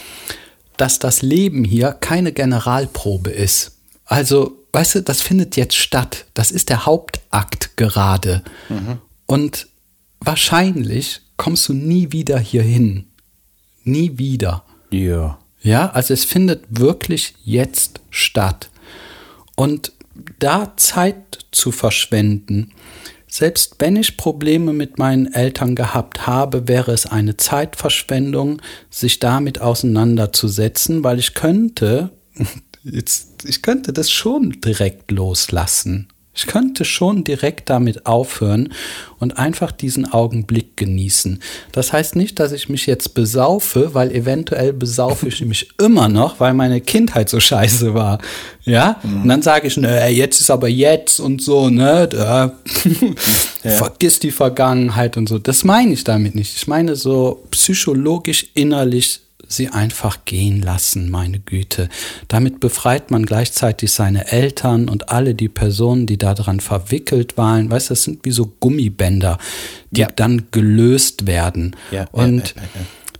[0.77, 3.77] dass das Leben hier keine Generalprobe ist.
[4.05, 6.25] Also, weißt du, das findet jetzt statt.
[6.33, 8.43] Das ist der Hauptakt gerade.
[8.69, 8.99] Mhm.
[9.25, 9.67] Und
[10.19, 13.07] wahrscheinlich kommst du nie wieder hierhin.
[13.83, 14.63] Nie wieder.
[14.91, 15.39] Ja.
[15.61, 18.69] Ja, also es findet wirklich jetzt statt.
[19.55, 19.91] Und
[20.39, 22.73] da Zeit zu verschwenden,
[23.33, 29.61] selbst wenn ich Probleme mit meinen Eltern gehabt habe, wäre es eine Zeitverschwendung, sich damit
[29.61, 32.11] auseinanderzusetzen, weil ich könnte,
[32.83, 36.09] jetzt, ich könnte das schon direkt loslassen.
[36.33, 38.73] Ich könnte schon direkt damit aufhören
[39.19, 41.41] und einfach diesen Augenblick genießen.
[41.73, 46.39] Das heißt nicht, dass ich mich jetzt besaufe, weil eventuell besaufe ich mich immer noch,
[46.39, 48.19] weil meine Kindheit so scheiße war.
[48.63, 49.01] Ja?
[49.03, 49.23] Mhm.
[49.23, 52.07] Und dann sage ich, ne, jetzt ist aber jetzt und so, ne?
[53.63, 53.69] Ja.
[53.69, 55.37] Vergiss die Vergangenheit und so.
[55.37, 56.55] Das meine ich damit nicht.
[56.55, 59.19] Ich meine so psychologisch innerlich
[59.51, 61.89] sie einfach gehen lassen, meine Güte.
[62.27, 67.69] Damit befreit man gleichzeitig seine Eltern und alle die Personen, die daran verwickelt waren.
[67.69, 69.37] Weißt du, das sind wie so Gummibänder,
[69.91, 70.09] die ja.
[70.15, 71.75] dann gelöst werden.
[71.91, 72.61] Ja, und ja,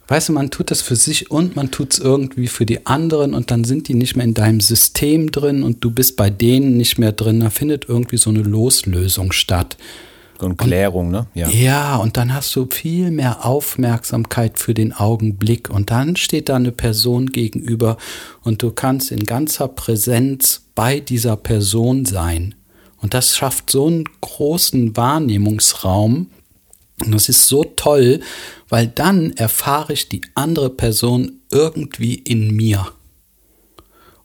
[0.07, 3.33] weißt du, man tut das für sich und man tut es irgendwie für die anderen
[3.33, 6.77] und dann sind die nicht mehr in deinem System drin und du bist bei denen
[6.77, 7.39] nicht mehr drin.
[7.39, 9.77] Da findet irgendwie so eine Loslösung statt.
[10.41, 11.27] Und Klärung, und, ne?
[11.34, 11.49] Ja.
[11.49, 15.69] ja, und dann hast du viel mehr Aufmerksamkeit für den Augenblick.
[15.69, 17.97] Und dann steht da eine Person gegenüber
[18.43, 22.56] und du kannst in ganzer Präsenz bei dieser Person sein.
[22.97, 26.27] Und das schafft so einen großen Wahrnehmungsraum.
[27.04, 28.19] Und das ist so toll,
[28.69, 32.88] weil dann erfahre ich die andere Person irgendwie in mir.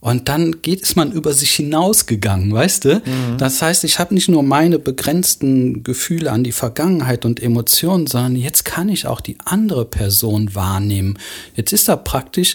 [0.07, 2.95] Und dann geht, ist man über sich hinausgegangen, weißt du?
[3.05, 3.39] Mhm.
[3.39, 8.37] Das heißt, ich habe nicht nur meine begrenzten Gefühle an die Vergangenheit und Emotionen, sondern
[8.37, 11.19] jetzt kann ich auch die andere Person wahrnehmen.
[11.57, 12.55] Jetzt ist da praktisch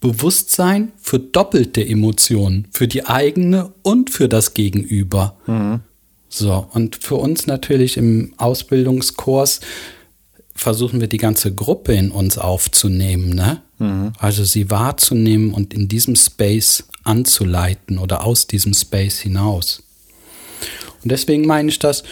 [0.00, 5.36] Bewusstsein für doppelte Emotionen, für die eigene und für das Gegenüber.
[5.46, 5.82] Mhm.
[6.28, 9.60] So, und für uns natürlich im Ausbildungskurs
[10.52, 13.62] versuchen wir die ganze Gruppe in uns aufzunehmen, ne?
[13.78, 14.12] Mhm.
[14.18, 19.82] Also sie wahrzunehmen und in diesem Space anzuleiten oder aus diesem Space hinaus.
[21.02, 22.02] Und deswegen meine ich das,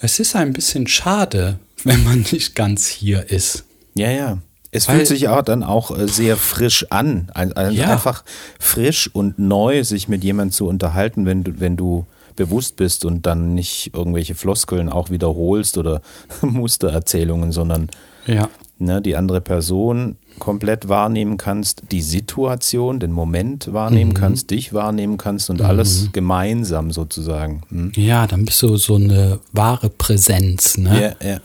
[0.00, 3.64] es ist ein bisschen schade, wenn man nicht ganz hier ist.
[3.94, 4.38] Ja, ja.
[4.72, 7.30] Es Weil, fühlt sich auch dann auch äh, sehr frisch an.
[7.72, 7.90] ja.
[7.90, 8.24] Einfach
[8.60, 13.26] frisch und neu, sich mit jemandem zu unterhalten, wenn du, wenn du bewusst bist und
[13.26, 16.02] dann nicht irgendwelche Floskeln auch wiederholst oder
[16.40, 17.90] Mustererzählungen, sondern
[18.26, 18.48] ja.
[18.80, 24.14] Ne, die andere Person komplett wahrnehmen kannst, die Situation, den Moment wahrnehmen mhm.
[24.14, 25.66] kannst, dich wahrnehmen kannst und mhm.
[25.66, 27.62] alles gemeinsam sozusagen.
[27.68, 27.92] Hm?
[27.94, 31.14] Ja, dann bist du so eine wahre Präsenz, ne?
[31.20, 31.40] Ja, ja.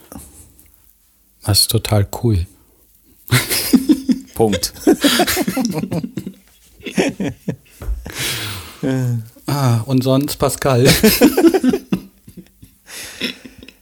[1.43, 2.45] Das ist total cool.
[4.33, 4.73] Punkt.
[9.45, 10.87] ah, und sonst Pascal.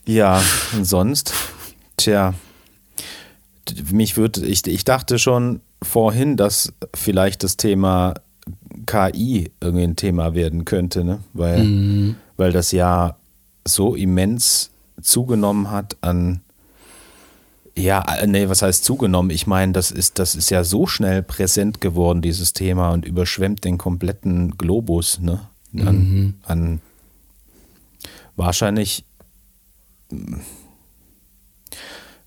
[0.05, 0.43] ja,
[0.75, 1.33] und sonst,
[1.97, 2.33] tja,
[3.91, 8.15] mich würde, ich, ich dachte schon vorhin, dass vielleicht das Thema
[8.85, 11.19] KI irgendwie ein Thema werden könnte, ne?
[11.33, 12.15] weil, mhm.
[12.37, 13.17] weil das ja
[13.65, 14.71] so immens
[15.01, 16.41] zugenommen hat an,
[17.75, 19.31] ja, nee, was heißt zugenommen?
[19.31, 23.63] Ich meine, das ist, das ist ja so schnell präsent geworden, dieses Thema, und überschwemmt
[23.63, 25.39] den kompletten Globus, ne?
[25.75, 26.33] An, mhm.
[26.43, 26.81] an
[28.35, 29.05] wahrscheinlich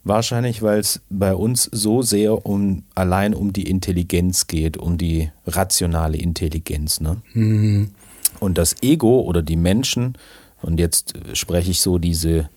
[0.06, 5.32] Wahrscheinlich, weil es bei uns so sehr um allein um die Intelligenz geht, um die
[5.48, 7.00] rationale Intelligenz.
[7.00, 7.16] Ne?
[7.32, 7.90] Mhm.
[8.38, 10.16] Und das Ego oder die Menschen,
[10.62, 12.48] und jetzt spreche ich so diese,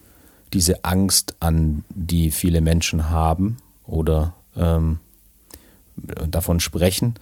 [0.54, 3.58] diese Angst an, die viele Menschen haben
[3.88, 5.00] oder ähm,
[6.30, 7.16] davon sprechen,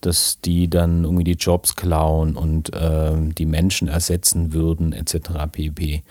[0.00, 5.50] dass die dann irgendwie die Jobs klauen und ähm, die Menschen ersetzen würden, etc.
[5.52, 6.02] pp.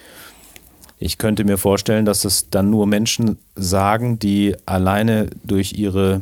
[0.97, 6.21] Ich könnte mir vorstellen, dass das dann nur Menschen sagen, die alleine durch ihre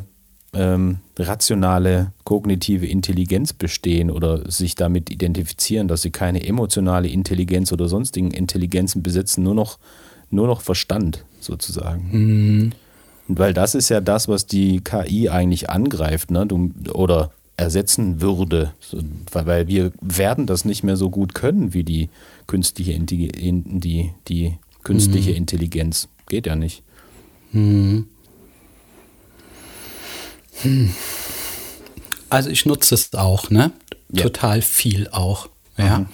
[0.52, 7.88] ähm, rationale kognitive Intelligenz bestehen oder sich damit identifizieren, dass sie keine emotionale Intelligenz oder
[7.88, 9.78] sonstigen Intelligenzen besitzen, nur noch,
[10.30, 12.08] nur noch Verstand sozusagen.
[12.10, 12.72] Mhm.
[13.28, 16.46] Und weil das ist ja das, was die KI eigentlich angreift, ne?
[16.46, 18.72] Du, oder ersetzen würde,
[19.32, 22.08] weil wir werden das nicht mehr so gut können wie die
[22.48, 25.36] künstliche Intelligenz, die, die künstliche mhm.
[25.36, 26.08] Intelligenz.
[26.28, 26.82] Geht ja nicht.
[27.52, 28.06] Mhm.
[30.62, 30.94] Hm.
[32.30, 33.72] Also ich nutze es auch, ne?
[34.12, 34.22] Ja.
[34.22, 35.48] Total viel auch.
[35.76, 35.98] Ja.
[35.98, 36.08] Mhm.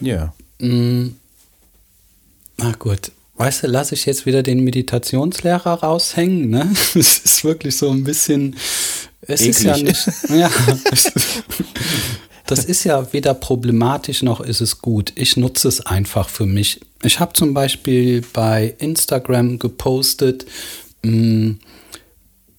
[0.00, 0.34] Ja.
[0.58, 1.16] Mhm.
[2.56, 3.12] Na gut.
[3.36, 6.70] Weißt du, lasse ich jetzt wieder den Meditationslehrer raushängen, ne?
[6.94, 8.56] Es ist wirklich so ein bisschen.
[9.22, 9.50] Es Eklig.
[9.50, 10.08] ist ja nicht.
[10.28, 10.50] Ja.
[12.46, 15.12] Das ist ja weder problematisch noch ist es gut.
[15.14, 16.80] Ich nutze es einfach für mich.
[17.02, 20.46] Ich habe zum Beispiel bei Instagram gepostet,
[21.02, 21.58] mh, mm,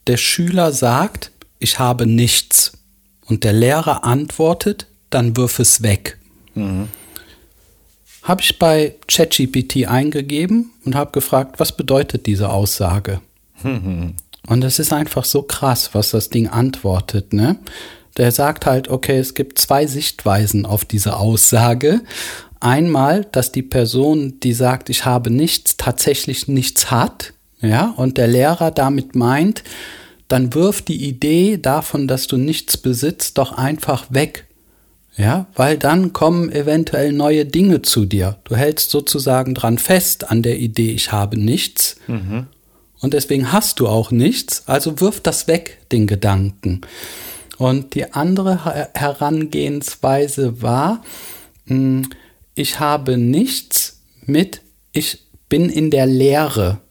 [0.08, 2.74] der Schüler sagt, ich habe nichts
[3.26, 6.18] und der Lehrer antwortet, dann wirf es weg.
[6.56, 6.90] Mhm.
[8.24, 13.22] Habe ich bei ChatGPT eingegeben und habe gefragt, was bedeutet diese Aussage?
[13.64, 14.16] Mhm.
[14.48, 17.34] Und es ist einfach so krass, was das Ding antwortet.
[17.34, 17.58] Ne?
[18.18, 22.02] Der sagt halt, okay, es gibt zwei Sichtweisen auf diese Aussage.
[22.62, 27.34] Einmal, dass die Person, die sagt, ich habe nichts, tatsächlich nichts hat.
[27.60, 29.64] Ja, und der Lehrer damit meint,
[30.28, 34.46] dann wirf die Idee davon, dass du nichts besitzt, doch einfach weg.
[35.18, 38.38] Ja, weil dann kommen eventuell neue Dinge zu dir.
[38.46, 41.98] Du hältst sozusagen dran fest an der Idee, ich habe nichts.
[42.08, 42.48] Mhm.
[43.02, 44.68] Und deswegen hast du auch nichts.
[44.68, 46.82] Also wirf das weg, den Gedanken.
[47.58, 51.04] Und die andere Herangehensweise war,
[51.68, 52.08] hm,
[52.56, 54.62] ich habe nichts mit,
[54.92, 56.82] ich bin in der Leere,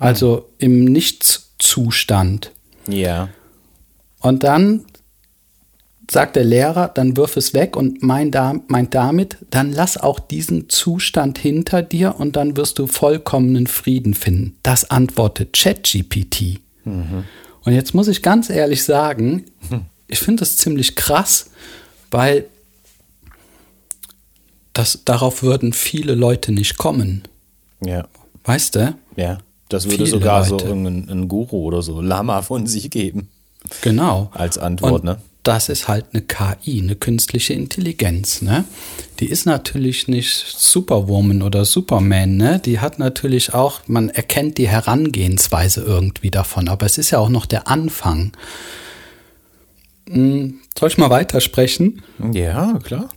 [0.00, 2.52] also im Nichtszustand.
[2.88, 3.28] Ja.
[4.20, 4.84] Und dann
[6.10, 11.38] sagt der Lehrer, dann wirf es weg und meint damit, dann lass auch diesen Zustand
[11.38, 14.56] hinter dir und dann wirst du vollkommenen Frieden finden.
[14.62, 16.60] Das antwortet ChatGPT.
[16.84, 17.24] Mhm.
[17.62, 19.46] Und jetzt muss ich ganz ehrlich sagen,
[20.08, 21.50] ich finde das ziemlich krass,
[22.10, 22.46] weil
[24.74, 27.22] das, darauf würden viele Leute nicht kommen.
[27.84, 28.06] Ja.
[28.44, 28.94] Weißt du?
[29.16, 29.38] Ja.
[29.68, 30.68] Das würde viele sogar Leute.
[30.68, 33.28] so ein Guru oder so Lama von sich geben.
[33.80, 34.30] Genau.
[34.34, 35.18] Als Antwort, und ne?
[35.42, 38.64] Das ist halt eine KI, eine künstliche Intelligenz, ne?
[39.20, 42.60] Die ist natürlich nicht Superwoman oder Superman, ne?
[42.64, 47.28] Die hat natürlich auch, man erkennt die Herangehensweise irgendwie davon, aber es ist ja auch
[47.28, 48.32] noch der Anfang.
[50.08, 52.02] Hm, soll ich mal weitersprechen?
[52.32, 53.08] Ja, klar.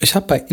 [0.00, 0.44] Ich habe bei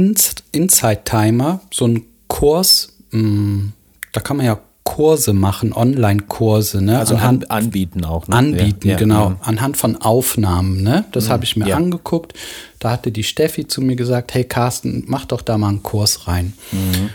[0.51, 3.71] Inside Timer so einen Kurs, hm,
[4.11, 6.97] da kann man ja Kurse machen, Online-Kurse, ne?
[6.97, 8.27] Also anhand, anbieten auch.
[8.29, 8.35] Ne?
[8.35, 9.29] Anbieten, ja, ja, genau.
[9.31, 9.37] Ja.
[9.41, 11.03] Anhand von Aufnahmen, ne?
[11.11, 11.29] Das mhm.
[11.31, 12.33] habe ich mir angeguckt.
[12.79, 16.27] Da hatte die Steffi zu mir gesagt, hey Carsten, mach doch da mal einen Kurs
[16.27, 16.53] rein.
[16.71, 17.09] Mhm.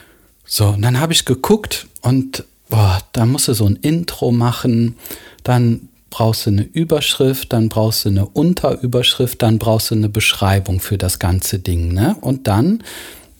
[0.45, 4.97] So, und dann habe ich geguckt und boah, da musst du so ein Intro machen,
[5.43, 10.79] dann brauchst du eine Überschrift, dann brauchst du eine Unterüberschrift, dann brauchst du eine Beschreibung
[10.79, 12.17] für das ganze Ding, ne?
[12.21, 12.85] Und dann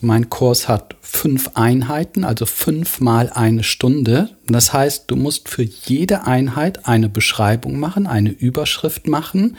[0.01, 4.31] mein Kurs hat fünf Einheiten, also fünfmal eine Stunde.
[4.49, 9.57] Das heißt, du musst für jede Einheit eine Beschreibung machen, eine Überschrift machen,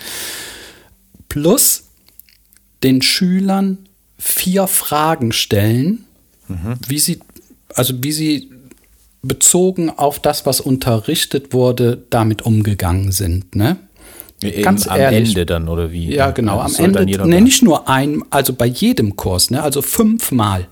[1.29, 1.85] plus
[2.83, 3.77] den Schülern
[4.17, 6.03] vier Fragen stellen,
[6.49, 6.75] mhm.
[6.87, 7.19] wie sie,
[7.73, 8.51] also wie sie
[9.23, 13.55] bezogen auf das, was unterrichtet wurde, damit umgegangen sind.
[13.55, 13.77] Ne?
[14.61, 15.29] Ganz am ehrlich.
[15.29, 16.13] Ende dann, oder wie?
[16.13, 17.05] Ja, genau, am Ende.
[17.05, 20.67] Ne, nicht nur ein, also bei jedem Kurs, ne, also fünfmal.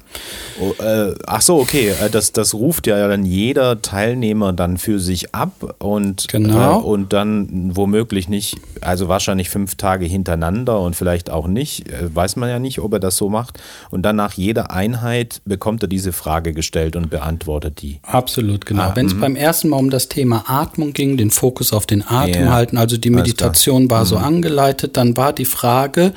[0.59, 1.89] Oh, äh, ach so, okay.
[1.89, 6.79] Äh, das, das ruft ja dann jeder Teilnehmer dann für sich ab und, genau.
[6.79, 12.13] Äh, und dann womöglich nicht, also wahrscheinlich fünf Tage hintereinander und vielleicht auch nicht, äh,
[12.13, 13.59] weiß man ja nicht, ob er das so macht.
[13.89, 17.99] Und dann nach jeder Einheit bekommt er diese Frage gestellt und beantwortet die.
[18.03, 18.83] Absolut, genau.
[18.83, 19.21] Ah, Wenn es mhm.
[19.21, 22.51] beim ersten Mal um das Thema Atmung ging, den Fokus auf den Atem ja.
[22.51, 24.07] halten, also die Meditation war mhm.
[24.07, 26.13] so angeleitet, dann war die Frage,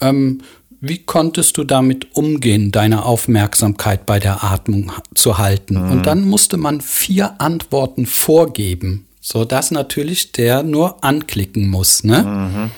[0.00, 0.40] ähm,
[0.86, 5.82] wie konntest du damit umgehen, deine Aufmerksamkeit bei der Atmung zu halten?
[5.82, 5.90] Mhm.
[5.90, 12.04] Und dann musste man vier Antworten vorgeben, sodass natürlich der nur anklicken muss.
[12.04, 12.22] Ne?
[12.22, 12.70] Mhm.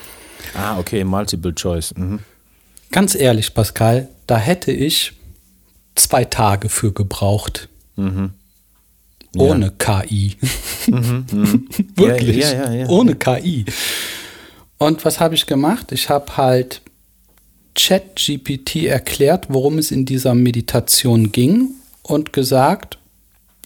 [0.54, 1.94] Ah, okay, Multiple Choice.
[1.96, 2.20] Mhm.
[2.92, 5.12] Ganz ehrlich, Pascal, da hätte ich
[5.96, 7.68] zwei Tage für gebraucht.
[7.96, 8.30] Mhm.
[9.34, 9.42] Ja.
[9.42, 10.36] Ohne KI.
[10.88, 11.68] Mhm, mhm.
[11.96, 12.48] Wirklich.
[12.48, 13.64] Ja, ja, Ohne KI.
[14.78, 15.90] Und was habe ich gemacht?
[15.90, 16.80] Ich habe halt
[17.76, 21.70] ChatGPT erklärt, worum es in dieser Meditation ging
[22.02, 22.98] und gesagt,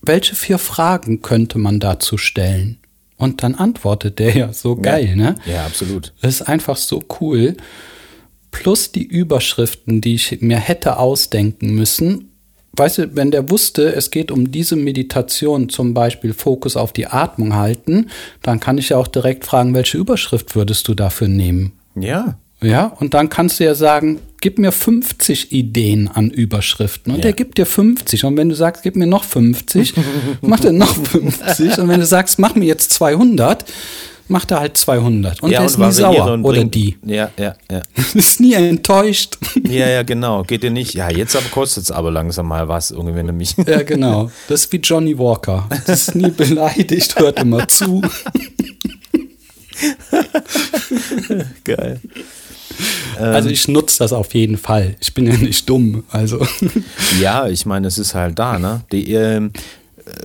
[0.02, 2.78] welche vier Fragen könnte man dazu stellen?
[3.16, 5.16] Und dann antwortet der ja so geil, ja.
[5.16, 5.34] ne?
[5.44, 6.12] Ja, absolut.
[6.22, 7.56] Das ist einfach so cool.
[8.50, 12.30] Plus die Überschriften, die ich mir hätte ausdenken müssen.
[12.72, 17.08] Weißt du, wenn der wusste, es geht um diese Meditation, zum Beispiel Fokus auf die
[17.08, 18.08] Atmung halten,
[18.42, 21.72] dann kann ich ja auch direkt fragen, welche Überschrift würdest du dafür nehmen?
[21.94, 22.38] Ja.
[22.62, 27.12] Ja, und dann kannst du ja sagen, gib mir 50 Ideen an Überschriften.
[27.12, 27.24] Und ja.
[27.24, 28.24] der gibt dir 50.
[28.24, 29.94] Und wenn du sagst, gib mir noch 50,
[30.42, 31.78] macht er noch 50.
[31.78, 33.64] Und wenn du sagst, mach mir jetzt 200,
[34.28, 35.42] macht er halt 200.
[35.42, 36.38] Und ja, der ist nie sauer.
[36.42, 36.96] Oder die.
[37.04, 37.82] Ja, ja, ja.
[38.14, 39.38] ist nie enttäuscht.
[39.66, 40.42] Ja, ja, genau.
[40.44, 40.94] Geht dir nicht.
[40.94, 43.56] Ja, jetzt aber kostet es aber langsam mal was, irgendwie, wenn du mich.
[43.66, 44.30] Ja, genau.
[44.48, 45.68] Das ist wie Johnny Walker.
[45.86, 48.02] Das ist nie beleidigt, hört immer zu.
[51.64, 52.00] Geil.
[53.18, 54.96] Also ich nutze das auf jeden Fall.
[55.00, 56.04] Ich bin ja nicht dumm.
[56.10, 56.46] Also.
[57.20, 58.58] Ja, ich meine, es ist halt da.
[58.58, 58.82] Ne?
[58.92, 59.50] Die, äh,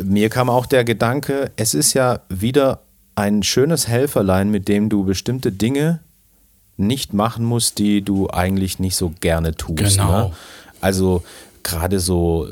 [0.03, 2.81] mir kam auch der Gedanke, es ist ja wieder
[3.15, 6.01] ein schönes Helferlein, mit dem du bestimmte Dinge
[6.77, 9.97] nicht machen musst, die du eigentlich nicht so gerne tust.
[9.97, 10.27] Genau.
[10.27, 10.31] Ne?
[10.81, 11.23] Also
[11.65, 12.47] gerade so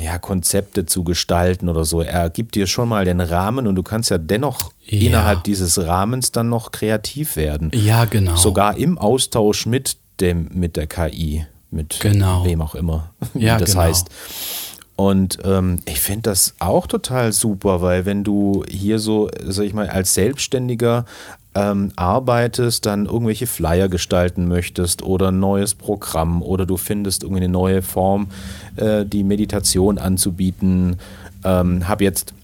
[0.00, 2.02] ja, Konzepte zu gestalten oder so.
[2.02, 5.08] Er gibt dir schon mal den Rahmen und du kannst ja dennoch ja.
[5.08, 7.72] innerhalb dieses Rahmens dann noch kreativ werden.
[7.74, 8.36] Ja, genau.
[8.36, 12.44] Sogar im Austausch mit dem, mit der KI, mit genau.
[12.44, 13.82] wem auch immer, wie ja, das genau.
[13.82, 14.08] heißt.
[14.94, 19.72] Und ähm, ich finde das auch total super, weil wenn du hier so, sag ich
[19.72, 21.04] mal, als Selbstständiger
[21.54, 27.44] ähm, arbeitest, dann irgendwelche Flyer gestalten möchtest oder ein neues Programm oder du findest irgendwie
[27.44, 28.28] eine neue Form,
[28.76, 30.96] äh, die Meditation anzubieten.
[31.44, 32.34] Ähm, habe jetzt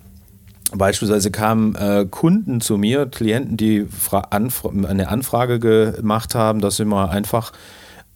[0.77, 3.87] Beispielsweise kamen äh, Kunden zu mir, Klienten, die
[4.31, 7.53] Anf eine Anfrage gemacht haben, dass sie mal einfach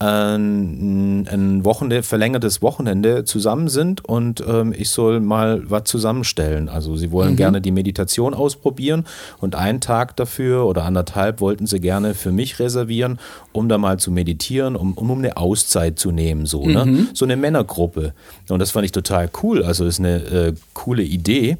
[0.00, 6.68] ein, ein Wochenende, verlängertes Wochenende zusammen sind und ähm, ich soll mal was zusammenstellen.
[6.68, 7.36] Also sie wollen mhm.
[7.36, 9.06] gerne die Meditation ausprobieren
[9.40, 13.18] und einen Tag dafür oder anderthalb wollten sie gerne für mich reservieren,
[13.52, 16.46] um da mal zu meditieren, um, um eine Auszeit zu nehmen.
[16.46, 16.84] So, ne?
[16.84, 16.92] mhm.
[16.92, 17.06] ne?
[17.12, 18.14] so eine Männergruppe.
[18.48, 19.64] Und das fand ich total cool.
[19.64, 21.56] Also ist eine äh, coole Idee.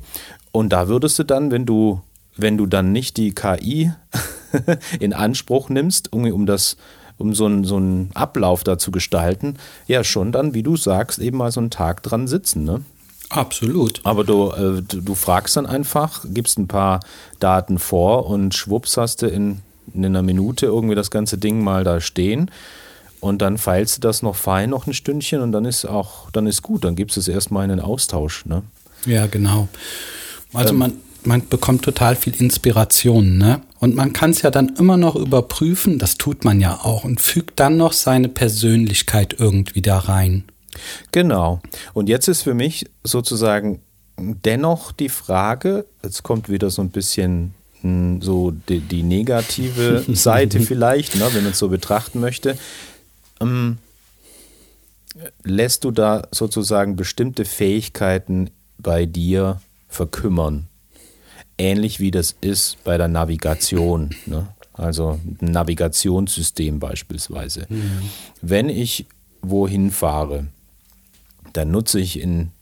[0.53, 2.03] Und da würdest du dann, wenn du,
[2.37, 3.91] wenn du dann nicht die KI
[5.01, 6.77] in Anspruch nimmst, um das
[7.19, 9.57] um so einen, so einen Ablauf da zu gestalten,
[9.87, 12.65] ja schon dann, wie du sagst, eben mal so einen Tag dran sitzen.
[12.65, 12.83] Ne?
[13.31, 14.01] Absolut.
[14.05, 17.01] Aber du, äh, du, fragst dann einfach, gibst ein paar
[17.41, 19.61] Daten vor und schwupps hast du in,
[19.93, 22.51] in einer Minute irgendwie das ganze Ding mal da stehen.
[23.21, 26.47] Und dann feilst du das noch fein, noch ein Stündchen und dann ist auch, dann
[26.47, 28.47] ist gut, dann gibst du es erstmal in den Austausch.
[28.47, 28.63] Ne?
[29.07, 29.69] Ja, genau.
[30.55, 30.93] Also ähm, man,
[31.25, 33.61] man bekommt total viel Inspiration, ne?
[33.81, 37.21] Und man kann es ja dann immer noch überprüfen, das tut man ja auch, und
[37.21, 40.45] fügt dann noch seine Persönlichkeit irgendwie da rein.
[41.13, 41.61] Genau.
[41.93, 43.81] Und jetzt ist für mich sozusagen
[44.17, 50.61] dennoch die Frage, jetzt kommt wieder so ein bisschen hm, so die, die negative Seite
[50.61, 52.59] vielleicht, ne, wenn man es so betrachten möchte.
[53.41, 53.79] Ähm,
[55.45, 60.68] lässt du da sozusagen bestimmte Fähigkeiten bei dir verkümmern?
[61.59, 64.11] Ähnlich wie das ist bei der Navigation.
[64.27, 64.49] Ne?
[64.73, 67.67] Also ein Navigationssystem beispielsweise.
[67.69, 68.03] Mhm.
[68.41, 69.07] Wenn ich
[69.43, 70.47] wohin fahre,
[71.53, 72.53] dann nutze ich in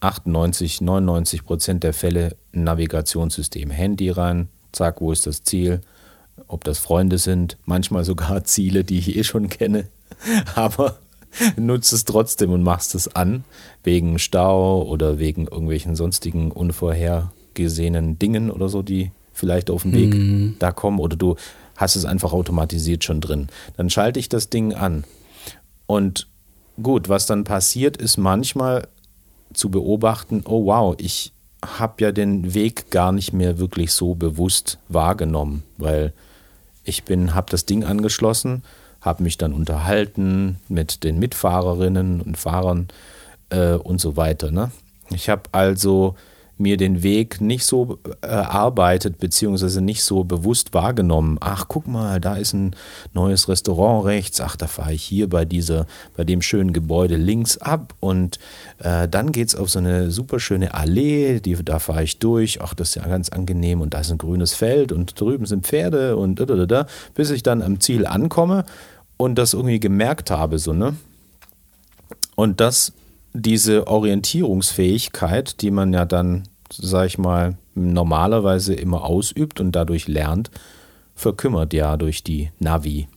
[0.00, 3.70] 98, 99 Prozent der Fälle ein Navigationssystem.
[3.70, 5.80] Handy rein, zack, wo ist das Ziel?
[6.46, 9.88] Ob das Freunde sind, manchmal sogar Ziele, die ich eh schon kenne.
[10.54, 10.98] Aber
[11.56, 13.44] nutze es trotzdem und machst es an,
[13.82, 19.92] wegen Stau oder wegen irgendwelchen sonstigen unvorher gesehenen Dingen oder so, die vielleicht auf dem
[19.92, 20.56] Weg mhm.
[20.60, 21.34] da kommen oder du
[21.76, 23.48] hast es einfach automatisiert schon drin.
[23.76, 25.04] Dann schalte ich das Ding an.
[25.86, 26.26] Und
[26.82, 28.88] gut, was dann passiert, ist manchmal
[29.52, 31.32] zu beobachten, oh wow, ich
[31.64, 36.12] habe ja den Weg gar nicht mehr wirklich so bewusst wahrgenommen, weil
[36.84, 38.62] ich bin, habe das Ding angeschlossen,
[39.00, 42.88] habe mich dann unterhalten mit den Mitfahrerinnen und Fahrern
[43.50, 44.50] äh, und so weiter.
[44.50, 44.70] Ne?
[45.10, 46.14] Ich habe also
[46.58, 51.36] mir den Weg nicht so erarbeitet, beziehungsweise nicht so bewusst wahrgenommen.
[51.40, 52.74] Ach, guck mal, da ist ein
[53.12, 54.40] neues Restaurant rechts.
[54.40, 55.86] Ach, da fahre ich hier bei dieser,
[56.16, 57.94] bei dem schönen Gebäude links ab.
[58.00, 58.38] Und
[58.78, 62.62] äh, dann geht es auf so eine super schöne Allee, die, da fahre ich durch.
[62.62, 63.82] Ach, das ist ja ganz angenehm.
[63.82, 67.30] Und da ist ein grünes Feld und drüben sind Pferde und da, da, da, bis
[67.30, 68.64] ich dann am Ziel ankomme
[69.18, 70.96] und das irgendwie gemerkt habe, so, ne?
[72.34, 72.92] Und das
[73.42, 80.50] diese Orientierungsfähigkeit, die man ja dann, sag ich mal, normalerweise immer ausübt und dadurch lernt,
[81.14, 83.08] verkümmert ja durch die Navi.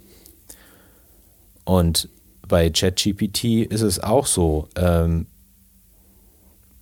[1.65, 2.09] Und
[2.47, 5.27] bei ChatGPT ist es auch so, ähm,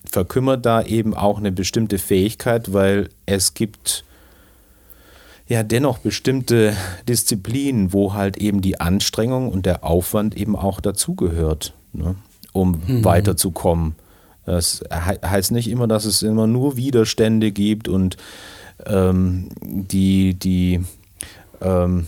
[0.06, 4.06] verkümmert da eben auch eine bestimmte Fähigkeit, weil es gibt
[5.48, 6.76] ja dennoch bestimmte
[7.08, 11.74] Disziplinen, wo halt eben die Anstrengung und der Aufwand eben auch dazugehört.
[11.94, 12.16] Ne?
[12.58, 13.06] Um mhm.
[13.06, 13.96] weiterzukommen.
[14.46, 18.16] Das heißt nicht immer, dass es immer nur Widerstände gibt und
[18.86, 20.82] ähm, die, die,
[21.62, 22.08] ähm,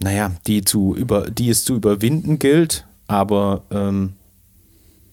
[0.00, 4.12] naja, die, zu über, die es zu überwinden gilt, aber ähm,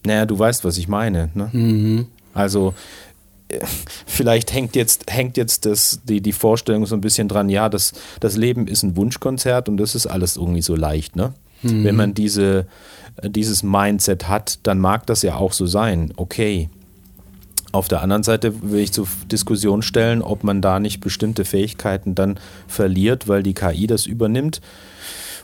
[0.04, 1.30] naja, du weißt, was ich meine.
[1.34, 1.48] Ne?
[1.52, 2.06] Mhm.
[2.32, 2.74] Also
[3.48, 3.58] äh,
[4.06, 7.92] vielleicht hängt jetzt, hängt jetzt das, die, die Vorstellung so ein bisschen dran, ja, das,
[8.20, 11.34] das Leben ist ein Wunschkonzert und das ist alles irgendwie so leicht, ne?
[11.62, 11.84] Mhm.
[11.84, 12.66] Wenn man diese,
[13.22, 16.12] dieses Mindset hat, dann mag das ja auch so sein.
[16.16, 16.68] Okay.
[17.72, 22.14] Auf der anderen Seite will ich zur Diskussion stellen, ob man da nicht bestimmte Fähigkeiten
[22.14, 22.38] dann
[22.68, 24.60] verliert, weil die KI das übernimmt.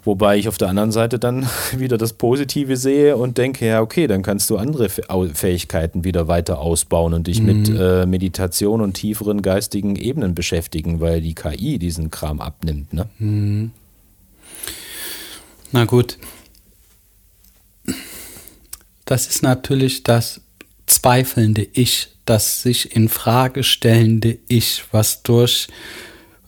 [0.04, 1.46] Wobei ich auf der anderen Seite dann
[1.76, 6.58] wieder das Positive sehe und denke, ja, okay, dann kannst du andere Fähigkeiten wieder weiter
[6.58, 7.46] ausbauen und dich mhm.
[7.46, 12.92] mit äh, Meditation und tieferen geistigen Ebenen beschäftigen, weil die KI diesen Kram abnimmt.
[12.92, 13.06] Ne?
[13.18, 13.70] Mhm.
[15.70, 16.18] Na gut.
[19.04, 20.40] Das ist natürlich das
[20.86, 25.68] zweifelnde Ich, das sich in Frage stellende Ich, was durch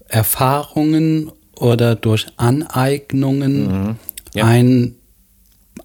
[0.06, 3.96] Erfahrungen oder durch Aneignungen mhm.
[4.34, 4.44] ja.
[4.44, 4.94] ein,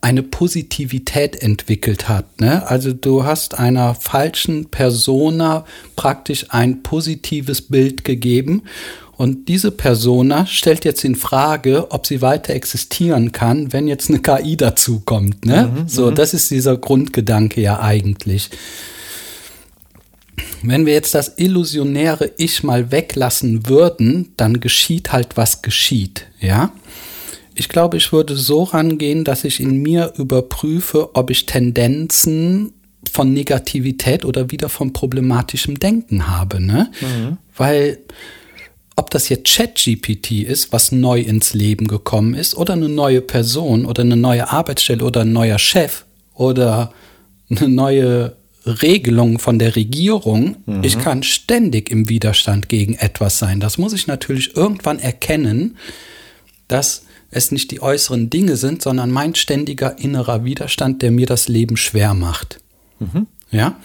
[0.02, 2.40] eine Positivität entwickelt hat.
[2.40, 2.66] Ne?
[2.68, 8.64] Also du hast einer falschen Persona praktisch ein positives Bild gegeben
[9.20, 14.20] und diese Persona stellt jetzt in Frage, ob sie weiter existieren kann, wenn jetzt eine
[14.20, 15.46] KI dazu kommt.
[15.46, 15.70] Ne?
[15.76, 16.16] Mhm, so, mhm.
[16.16, 18.50] das ist dieser Grundgedanke ja eigentlich.
[20.64, 26.72] Wenn wir jetzt das illusionäre Ich mal weglassen würden, dann geschieht halt, was geschieht, ja.
[27.56, 32.72] Ich glaube, ich würde so rangehen, dass ich in mir überprüfe, ob ich Tendenzen
[33.12, 36.90] von Negativität oder wieder von problematischem Denken habe, ne?
[37.02, 37.38] Mhm.
[37.58, 37.98] Weil
[39.00, 43.86] ob das jetzt ChatGPT ist, was neu ins Leben gekommen ist, oder eine neue Person
[43.86, 46.92] oder eine neue Arbeitsstelle oder ein neuer Chef oder
[47.50, 48.36] eine neue
[48.66, 50.84] Regelung von der Regierung, mhm.
[50.84, 53.62] ich kann ständig im Widerstand gegen etwas sein.
[53.62, 55.78] Das muss ich natürlich irgendwann erkennen,
[56.68, 61.48] dass es nicht die äußeren Dinge sind, sondern mein ständiger innerer Widerstand, der mir das
[61.48, 62.60] Leben schwer macht.
[63.00, 63.28] Mhm.
[63.50, 63.78] Ja.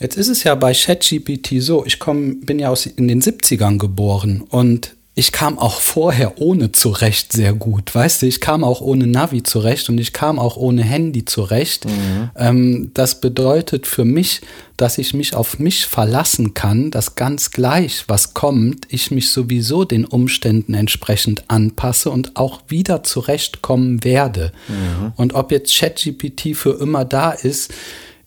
[0.00, 3.78] Jetzt ist es ja bei ChatGPT so, ich komm, bin ja aus, in den 70ern
[3.78, 7.92] geboren und ich kam auch vorher ohne zurecht sehr gut.
[7.92, 11.86] Weißt du, ich kam auch ohne Navi zurecht und ich kam auch ohne Handy zurecht.
[11.86, 12.30] Mhm.
[12.36, 14.42] Ähm, das bedeutet für mich,
[14.76, 19.84] dass ich mich auf mich verlassen kann, dass ganz gleich, was kommt, ich mich sowieso
[19.84, 24.52] den Umständen entsprechend anpasse und auch wieder zurechtkommen werde.
[24.68, 25.14] Mhm.
[25.16, 27.74] Und ob jetzt ChatGPT für immer da ist,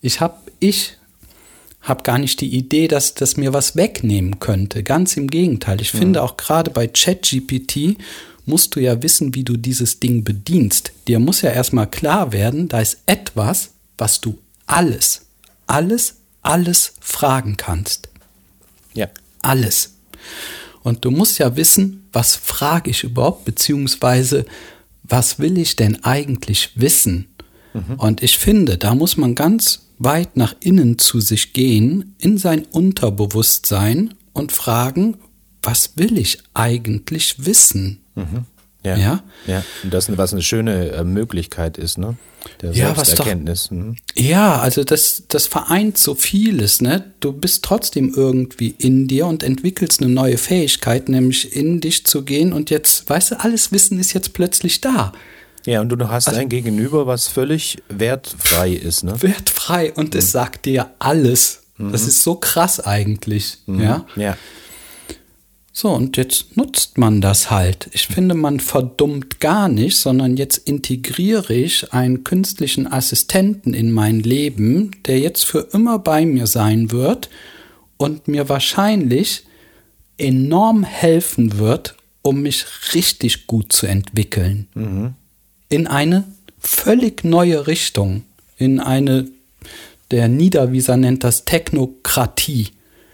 [0.02, 0.98] ich habe ich
[1.82, 4.82] habe gar nicht die Idee, dass das mir was wegnehmen könnte.
[4.82, 5.80] Ganz im Gegenteil.
[5.80, 5.98] Ich mhm.
[5.98, 7.96] finde auch gerade bei ChatGPT
[8.46, 10.92] musst du ja wissen, wie du dieses Ding bedienst.
[11.06, 15.22] Dir muss ja erstmal klar werden, da ist etwas, was du alles,
[15.66, 18.08] alles, alles fragen kannst.
[18.94, 19.08] Ja.
[19.42, 19.94] Alles.
[20.82, 24.44] Und du musst ja wissen, was frage ich überhaupt, beziehungsweise
[25.04, 27.28] was will ich denn eigentlich wissen?
[27.74, 27.94] Mhm.
[27.96, 32.64] Und ich finde, da muss man ganz weit nach innen zu sich gehen, in sein
[32.70, 35.18] Unterbewusstsein und fragen,
[35.62, 38.00] was will ich eigentlich wissen?
[38.14, 38.46] Mhm.
[38.84, 39.22] Ja, ja.
[39.46, 39.64] Ja.
[39.84, 42.16] Und das, was eine schöne äh, Möglichkeit ist, ne?
[42.60, 43.68] Der ja, Selbsterkenntnis.
[43.68, 43.96] Doch, mhm.
[44.16, 47.12] Ja, also das, das vereint so vieles, ne?
[47.20, 52.24] Du bist trotzdem irgendwie in dir und entwickelst eine neue Fähigkeit, nämlich in dich zu
[52.24, 55.12] gehen und jetzt, weißt du, alles Wissen ist jetzt plötzlich da.
[55.66, 59.20] Ja, und du hast also, ein Gegenüber, was völlig wertfrei ist, ne?
[59.22, 60.18] Wertfrei und mhm.
[60.18, 61.62] es sagt dir alles.
[61.76, 61.92] Mhm.
[61.92, 63.80] Das ist so krass eigentlich, mhm.
[63.80, 64.06] ja?
[64.16, 64.36] Ja.
[65.74, 67.88] So, und jetzt nutzt man das halt.
[67.92, 74.20] Ich finde, man verdummt gar nicht, sondern jetzt integriere ich einen künstlichen Assistenten in mein
[74.20, 77.30] Leben, der jetzt für immer bei mir sein wird
[77.96, 79.44] und mir wahrscheinlich
[80.18, 84.68] enorm helfen wird, um mich richtig gut zu entwickeln.
[84.74, 85.14] Mhm
[85.72, 86.24] in eine
[86.60, 88.24] völlig neue Richtung,
[88.58, 89.28] in eine,
[90.10, 92.68] der Niederwieser nennt das Technokratie.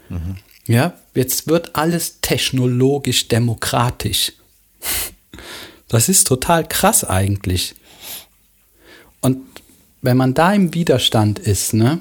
[0.09, 0.35] Mhm.
[0.67, 4.33] Ja, jetzt wird alles technologisch demokratisch.
[5.91, 7.73] Das ist total krass eigentlich.
[9.21, 9.39] Und
[10.03, 11.99] wenn man da im Widerstand ist, ne,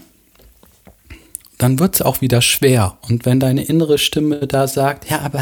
[1.57, 2.99] dann wird es auch wieder schwer.
[3.01, 5.39] Und wenn deine innere Stimme da sagt, ja, aber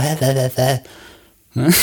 [1.55, 1.75] ne?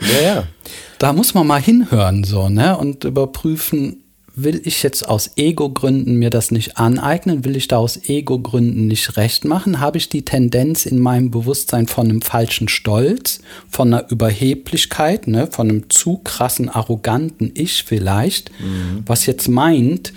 [0.00, 0.48] ja, ja
[1.00, 2.76] da muss man mal hinhören so, ne?
[2.76, 4.02] Und überprüfen,
[4.36, 7.42] will ich jetzt aus Ego-Gründen mir das nicht aneignen?
[7.46, 9.80] Will ich da aus Ego-Gründen nicht recht machen?
[9.80, 13.40] Habe ich die Tendenz in meinem Bewusstsein von einem falschen Stolz,
[13.70, 19.02] von einer Überheblichkeit, ne, von einem zu krassen, arroganten Ich vielleicht, mhm.
[19.06, 20.12] was jetzt meint,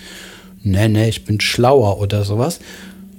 [0.63, 2.59] ne, ne, ich bin schlauer oder sowas.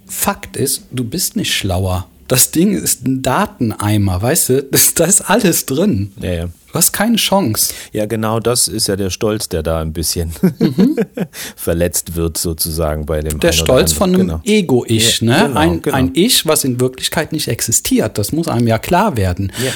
[0.06, 2.08] Fakt ist, du bist nicht schlauer.
[2.28, 4.62] Das Ding ist ein Dateneimer, weißt du?
[4.96, 6.12] da ist alles drin.
[6.20, 6.48] Ja, ja.
[6.74, 7.72] Du hast keine Chance.
[7.92, 10.96] Ja, genau das ist ja der Stolz, der da ein bisschen mhm.
[11.54, 13.38] verletzt wird, sozusagen bei dem.
[13.38, 14.40] Der Stolz von einem genau.
[14.42, 15.46] Ego-Ich, ja, ne?
[15.46, 15.96] Genau, ein, genau.
[15.96, 18.18] ein Ich, was in Wirklichkeit nicht existiert.
[18.18, 19.52] Das muss einem ja klar werden.
[19.64, 19.70] Ja.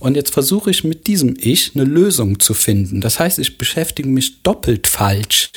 [0.00, 3.00] Und jetzt versuche ich mit diesem Ich eine Lösung zu finden.
[3.00, 5.52] Das heißt, ich beschäftige mich doppelt falsch.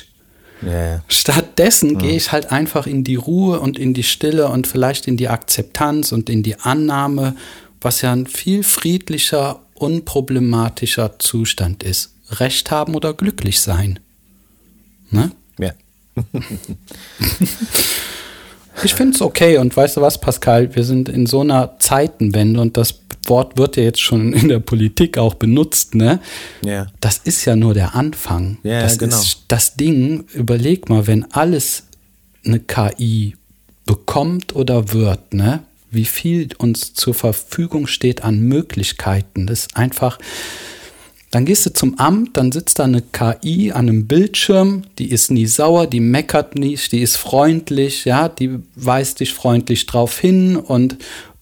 [0.61, 1.99] Ja, Stattdessen ja.
[1.99, 5.29] gehe ich halt einfach in die Ruhe und in die Stille und vielleicht in die
[5.29, 7.35] Akzeptanz und in die Annahme,
[7.81, 12.13] was ja ein viel friedlicher unproblematischer Zustand ist.
[12.31, 13.99] Recht haben oder glücklich sein.
[15.11, 15.31] Ne?
[15.59, 15.71] Ja.
[18.83, 22.59] ich finde es okay und weißt du was, Pascal, wir sind in so einer Zeitenwende
[22.61, 26.19] und das Wort wird ja jetzt schon in der Politik auch benutzt, ne?
[26.63, 26.87] Ja.
[26.99, 28.57] Das ist ja nur der Anfang.
[28.63, 29.17] Ja, das genau.
[29.17, 31.83] ist das Ding, überleg mal, wenn alles
[32.45, 33.35] eine KI
[33.85, 35.63] bekommt oder wird, ne?
[35.95, 39.47] Wie viel uns zur Verfügung steht an Möglichkeiten.
[39.47, 40.19] Das ist einfach,
[41.31, 45.31] dann gehst du zum Amt, dann sitzt da eine KI an einem Bildschirm, die ist
[45.31, 50.55] nie sauer, die meckert nicht, die ist freundlich, ja, die weist dich freundlich drauf hin
[50.55, 50.97] und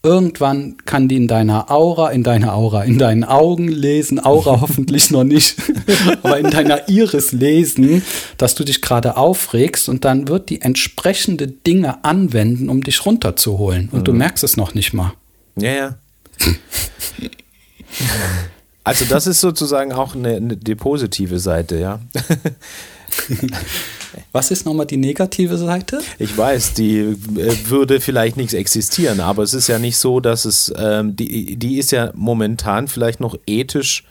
[0.05, 5.11] Irgendwann kann die in deiner Aura, in deiner Aura, in deinen Augen lesen, Aura hoffentlich
[5.11, 5.55] noch nicht,
[6.23, 8.03] aber in deiner Iris lesen,
[8.37, 13.87] dass du dich gerade aufregst und dann wird die entsprechende Dinge anwenden, um dich runterzuholen.
[13.93, 14.03] Und mhm.
[14.03, 15.13] du merkst es noch nicht mal.
[15.55, 15.95] Ja, ja.
[18.85, 22.01] Also das ist sozusagen auch eine, eine die positive Seite, ja.
[24.32, 26.01] Was ist nochmal die negative Seite?
[26.20, 27.16] Ich weiß, die äh,
[27.68, 31.78] würde vielleicht nichts existieren, aber es ist ja nicht so, dass es, ähm, die, die
[31.78, 34.03] ist ja momentan vielleicht noch ethisch,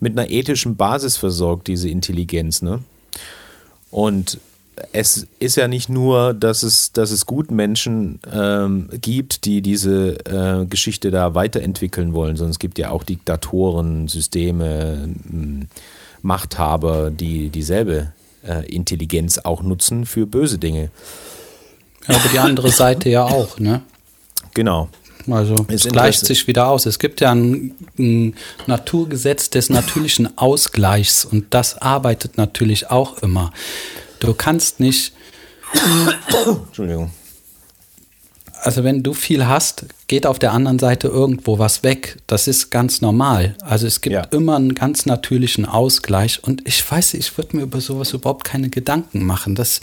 [0.00, 2.80] mit einer ethischen Basis versorgt, diese Intelligenz, ne?
[3.90, 4.38] Und
[4.92, 10.66] es ist ja nicht nur, dass es, dass es Gutmenschen ähm, gibt, die diese äh,
[10.66, 15.08] Geschichte da weiterentwickeln wollen, sondern es gibt ja auch Diktatoren, Systeme,
[16.22, 18.12] Machthaber, die dieselbe
[18.46, 20.90] äh, Intelligenz auch nutzen für böse Dinge.
[22.06, 23.82] Ja, aber die andere Seite ja auch, ne?
[24.54, 24.88] Genau.
[25.30, 26.86] Also es gleicht sich wieder aus.
[26.86, 28.34] Es gibt ja ein, ein,
[28.66, 33.52] Naturgesetz des natürlichen Ausgleichs und das arbeitet natürlich auch immer.
[34.20, 35.12] Du kannst nicht.
[36.68, 37.10] Entschuldigung
[38.62, 42.16] also wenn du viel hast, geht auf der anderen Seite irgendwo was weg.
[42.26, 43.56] Das ist ganz normal.
[43.62, 44.22] Also es gibt ja.
[44.30, 46.42] immer einen ganz natürlichen Ausgleich.
[46.42, 49.54] Und ich weiß, ich würde mir über sowas überhaupt keine Gedanken machen.
[49.54, 49.80] Das,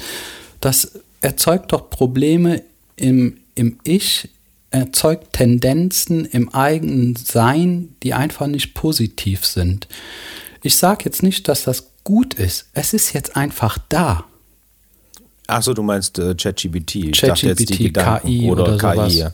[0.62, 2.64] das erzeugt doch Probleme
[2.96, 4.30] im, im Ich,
[4.72, 9.88] erzeugt Tendenzen im eigenen Sein, die einfach nicht positiv sind.
[10.64, 12.68] Ich sage jetzt nicht, dass das gut ist.
[12.74, 14.26] Es ist jetzt einfach da.
[15.48, 17.16] Achso, du meinst äh, ChatGPT.
[17.16, 19.10] ChatGPT, KI oder, oder KI.
[19.12, 19.34] Sowas.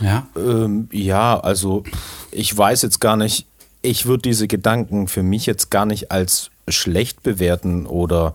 [0.00, 0.26] Ja.
[0.36, 1.84] Ähm, ja, also
[2.30, 3.46] ich weiß jetzt gar nicht,
[3.82, 8.34] ich würde diese Gedanken für mich jetzt gar nicht als schlecht bewerten oder,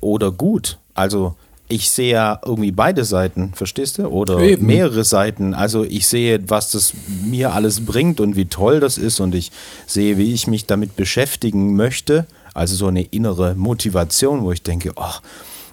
[0.00, 0.78] oder gut.
[0.94, 1.34] Also
[1.68, 4.06] ich sehe ja irgendwie beide Seiten, verstehst du?
[4.06, 4.66] Oder Eben.
[4.66, 5.54] mehrere Seiten.
[5.54, 6.92] Also ich sehe, was das
[7.24, 9.50] mir alles bringt und wie toll das ist und ich
[9.86, 12.26] sehe, wie ich mich damit beschäftigen möchte.
[12.54, 15.28] Also so eine innere Motivation, wo ich denke, ach, oh,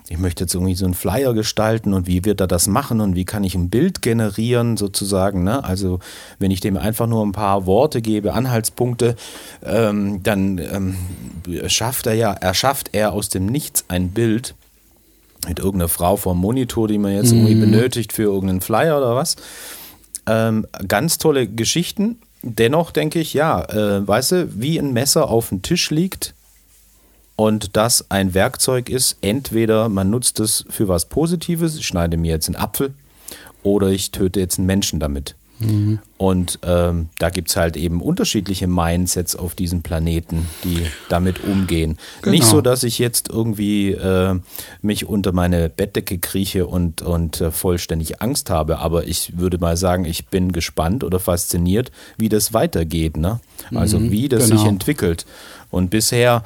[0.10, 3.16] ich möchte jetzt irgendwie so einen Flyer gestalten und wie wird er das machen und
[3.16, 5.43] wie kann ich ein Bild generieren sozusagen.
[5.43, 5.64] Ne?
[5.64, 5.99] Also
[6.39, 9.16] wenn ich dem einfach nur ein paar Worte gebe, Anhaltspunkte,
[9.64, 10.95] ähm, dann ähm,
[11.68, 14.56] schafft er ja, erschafft er aus dem Nichts ein Bild
[15.47, 17.39] mit irgendeiner Frau vom Monitor, die man jetzt mhm.
[17.39, 19.36] irgendwie benötigt für irgendeinen Flyer oder was.
[20.26, 22.18] Ähm, ganz tolle Geschichten.
[22.41, 26.34] Dennoch denke ich, ja, äh, weißt du, wie ein Messer auf dem Tisch liegt,
[27.36, 32.31] und das ein Werkzeug ist, entweder man nutzt es für was Positives, ich schneide mir
[32.31, 32.93] jetzt einen Apfel,
[33.63, 35.36] oder ich töte jetzt einen Menschen damit.
[35.59, 35.99] Mhm.
[36.17, 41.97] Und ähm, da gibt es halt eben unterschiedliche Mindsets auf diesem Planeten, die damit umgehen.
[42.21, 42.31] Genau.
[42.31, 44.39] Nicht so, dass ich jetzt irgendwie äh,
[44.81, 49.77] mich unter meine Bettdecke krieche und, und äh, vollständig Angst habe, aber ich würde mal
[49.77, 53.17] sagen, ich bin gespannt oder fasziniert, wie das weitergeht.
[53.17, 53.39] Ne?
[53.73, 54.57] Also mhm, wie das genau.
[54.57, 55.25] sich entwickelt.
[55.69, 56.43] Und bisher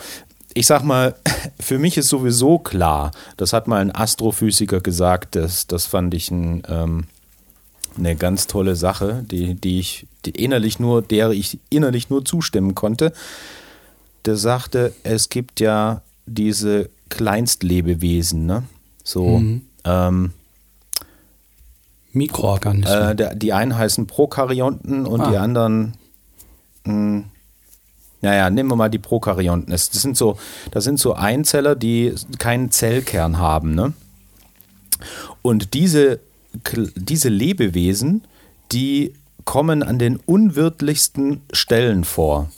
[0.57, 1.15] ich sag mal,
[1.59, 6.31] für mich ist sowieso klar, das hat mal ein Astrophysiker gesagt, das, das fand ich
[6.31, 7.05] ein, ähm,
[7.97, 12.75] eine ganz tolle Sache, die, die ich die innerlich nur, der ich innerlich nur zustimmen
[12.75, 13.13] konnte.
[14.25, 18.63] Der sagte, es gibt ja diese Kleinstlebewesen, ne?
[19.03, 19.61] So, mhm.
[19.85, 20.33] ähm,
[22.11, 23.19] Mikroorganismen.
[23.19, 25.31] Äh, die einen heißen Prokaryonten und ah.
[25.31, 25.93] die anderen
[26.83, 27.25] mh, hm,
[28.21, 29.71] naja, nehmen wir mal die Prokaryonten.
[29.71, 30.37] Das sind so,
[30.71, 33.75] das sind so Einzeller, die keinen Zellkern haben.
[33.75, 33.93] Ne?
[35.41, 36.19] Und diese,
[36.95, 38.23] diese Lebewesen,
[38.71, 39.13] die
[39.45, 42.49] kommen an den unwirtlichsten Stellen vor.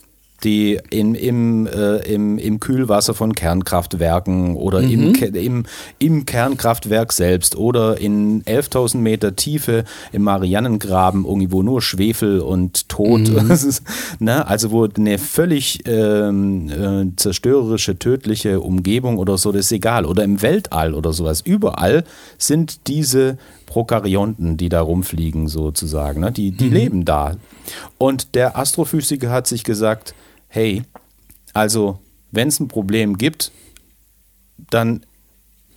[0.44, 5.14] Die in, im, äh, im, im Kühlwasser von Kernkraftwerken oder mhm.
[5.16, 5.64] im, im,
[6.00, 12.90] im Kernkraftwerk selbst oder in 11.000 Meter Tiefe im Marianengraben, irgendwie, wo nur Schwefel und
[12.90, 13.52] Tod, mhm.
[14.20, 14.48] ne?
[14.48, 20.06] also wo eine völlig ähm, äh, zerstörerische, tödliche Umgebung oder so, das ist egal.
[20.06, 21.42] Oder im Weltall oder sowas.
[21.42, 22.04] Überall
[22.38, 26.22] sind diese Prokaryonten, die da rumfliegen, sozusagen.
[26.22, 26.32] Ne?
[26.32, 26.74] Die, die mhm.
[26.74, 27.36] leben da.
[27.98, 30.16] Und der Astrophysiker hat sich gesagt,
[30.50, 30.84] hey,
[31.54, 32.00] also
[32.32, 33.52] wenn es ein Problem gibt,
[34.70, 35.06] dann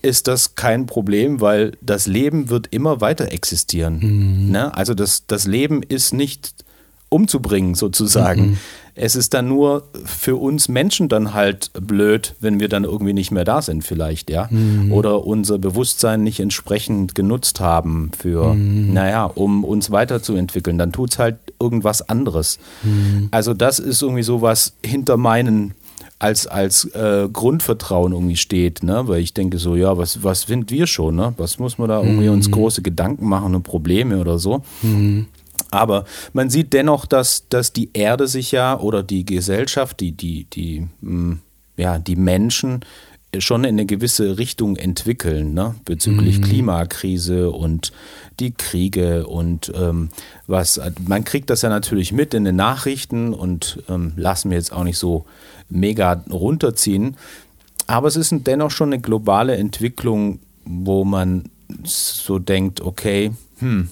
[0.02, 4.00] ist das kein Problem, weil das Leben wird immer weiter existieren.
[4.00, 4.50] Mhm.
[4.50, 4.74] Ne?
[4.74, 6.64] Also das, das Leben ist nicht
[7.08, 8.42] umzubringen sozusagen.
[8.42, 8.58] Mhm.
[8.94, 13.30] Es ist dann nur für uns Menschen dann halt blöd, wenn wir dann irgendwie nicht
[13.30, 14.48] mehr da sind vielleicht, ja.
[14.50, 14.92] Mhm.
[14.92, 18.92] Oder unser Bewusstsein nicht entsprechend genutzt haben für, mhm.
[18.92, 20.76] naja, um uns weiterzuentwickeln.
[20.76, 22.58] Dann tut es halt irgendwas anderes.
[22.82, 23.28] Mhm.
[23.30, 25.74] Also das ist irgendwie so was hinter meinen
[26.22, 29.08] als, als äh, Grundvertrauen irgendwie steht, ne?
[29.08, 31.34] Weil ich denke so, ja, was, was sind wir schon, ne?
[31.36, 32.52] Was muss man da irgendwie uns mhm.
[32.52, 34.62] große Gedanken machen und Probleme oder so?
[35.72, 36.04] Aber
[36.34, 40.86] man sieht dennoch, dass, dass die Erde sich ja oder die Gesellschaft, die, die, die,
[41.00, 41.40] hm,
[41.78, 42.84] ja, die Menschen
[43.38, 45.74] schon in eine gewisse Richtung entwickeln, ne?
[45.86, 46.42] bezüglich mhm.
[46.42, 47.90] Klimakrise und
[48.38, 50.10] die Kriege und ähm,
[50.46, 54.74] was, man kriegt das ja natürlich mit in den Nachrichten und ähm, lassen wir jetzt
[54.74, 55.24] auch nicht so
[55.70, 57.16] mega runterziehen.
[57.86, 61.44] Aber es ist dennoch schon eine globale Entwicklung, wo man
[61.84, 63.88] so denkt, okay, hm,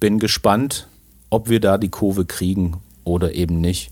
[0.00, 0.88] bin gespannt,
[1.32, 3.90] ob wir da die Kurve kriegen oder eben nicht.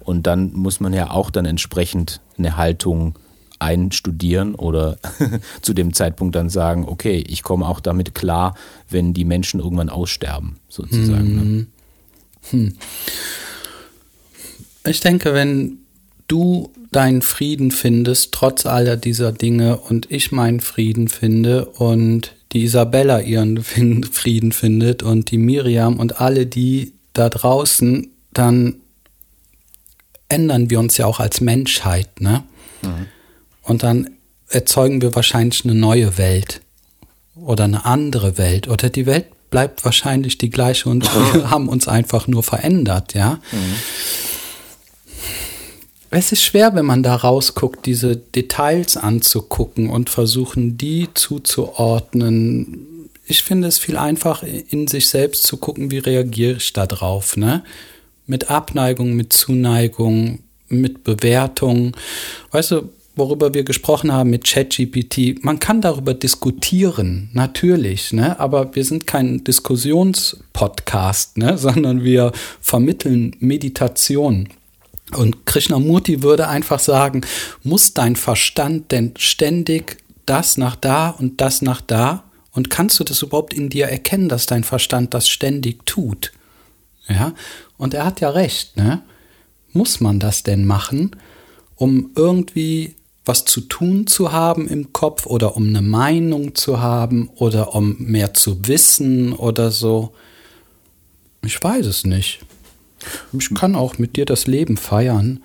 [0.00, 3.18] Und dann muss man ja auch dann entsprechend eine Haltung
[3.58, 4.98] einstudieren oder
[5.62, 8.54] zu dem Zeitpunkt dann sagen, okay, ich komme auch damit klar,
[8.90, 11.34] wenn die Menschen irgendwann aussterben, sozusagen.
[11.34, 11.40] Ne?
[11.40, 11.66] Hm.
[12.50, 12.76] Hm.
[14.86, 15.78] Ich denke, wenn
[16.28, 22.64] du deinen Frieden findest, trotz aller dieser Dinge, und ich meinen Frieden finde und die
[22.64, 28.76] Isabella ihren Frieden findet und die Miriam und alle die da draußen, dann
[30.28, 32.44] ändern wir uns ja auch als Menschheit, ne?
[32.82, 33.06] Mhm.
[33.62, 34.10] Und dann
[34.48, 36.62] erzeugen wir wahrscheinlich eine neue Welt
[37.34, 41.88] oder eine andere Welt oder die Welt bleibt wahrscheinlich die gleiche und wir haben uns
[41.88, 43.40] einfach nur verändert, ja?
[43.52, 43.74] Mhm
[46.10, 53.08] es ist schwer, wenn man da rausguckt, diese Details anzugucken und versuchen, die zuzuordnen.
[53.26, 57.36] Ich finde es viel einfacher, in sich selbst zu gucken, wie reagiere ich da drauf,
[57.36, 57.62] ne?
[58.26, 61.96] Mit Abneigung, mit Zuneigung, mit Bewertung.
[62.50, 62.88] Weißt du,
[63.18, 68.38] worüber wir gesprochen haben mit ChatGPT, man kann darüber diskutieren, natürlich, ne?
[68.38, 71.58] aber wir sind kein Diskussionspodcast, ne?
[71.58, 74.48] sondern wir vermitteln Meditation.
[75.16, 77.22] Und Krishnamurti würde einfach sagen,
[77.62, 82.24] muss dein Verstand denn ständig das nach da und das nach da?
[82.52, 86.32] Und kannst du das überhaupt in dir erkennen, dass dein Verstand das ständig tut?
[87.08, 87.32] Ja,
[87.78, 89.02] und er hat ja recht, ne?
[89.72, 91.16] Muss man das denn machen,
[91.76, 97.30] um irgendwie was zu tun zu haben im Kopf oder um eine Meinung zu haben
[97.36, 100.14] oder um mehr zu wissen oder so?
[101.44, 102.40] Ich weiß es nicht.
[103.32, 105.40] Ich kann auch mit dir das Leben feiern,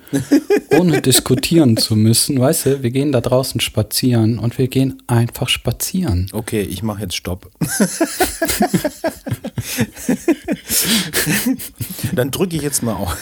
[0.70, 2.40] ohne diskutieren zu müssen.
[2.40, 6.28] Weißt du, wir gehen da draußen spazieren und wir gehen einfach spazieren.
[6.32, 7.50] Okay, ich mache jetzt Stopp.
[12.14, 13.16] Dann drücke ich jetzt mal auf.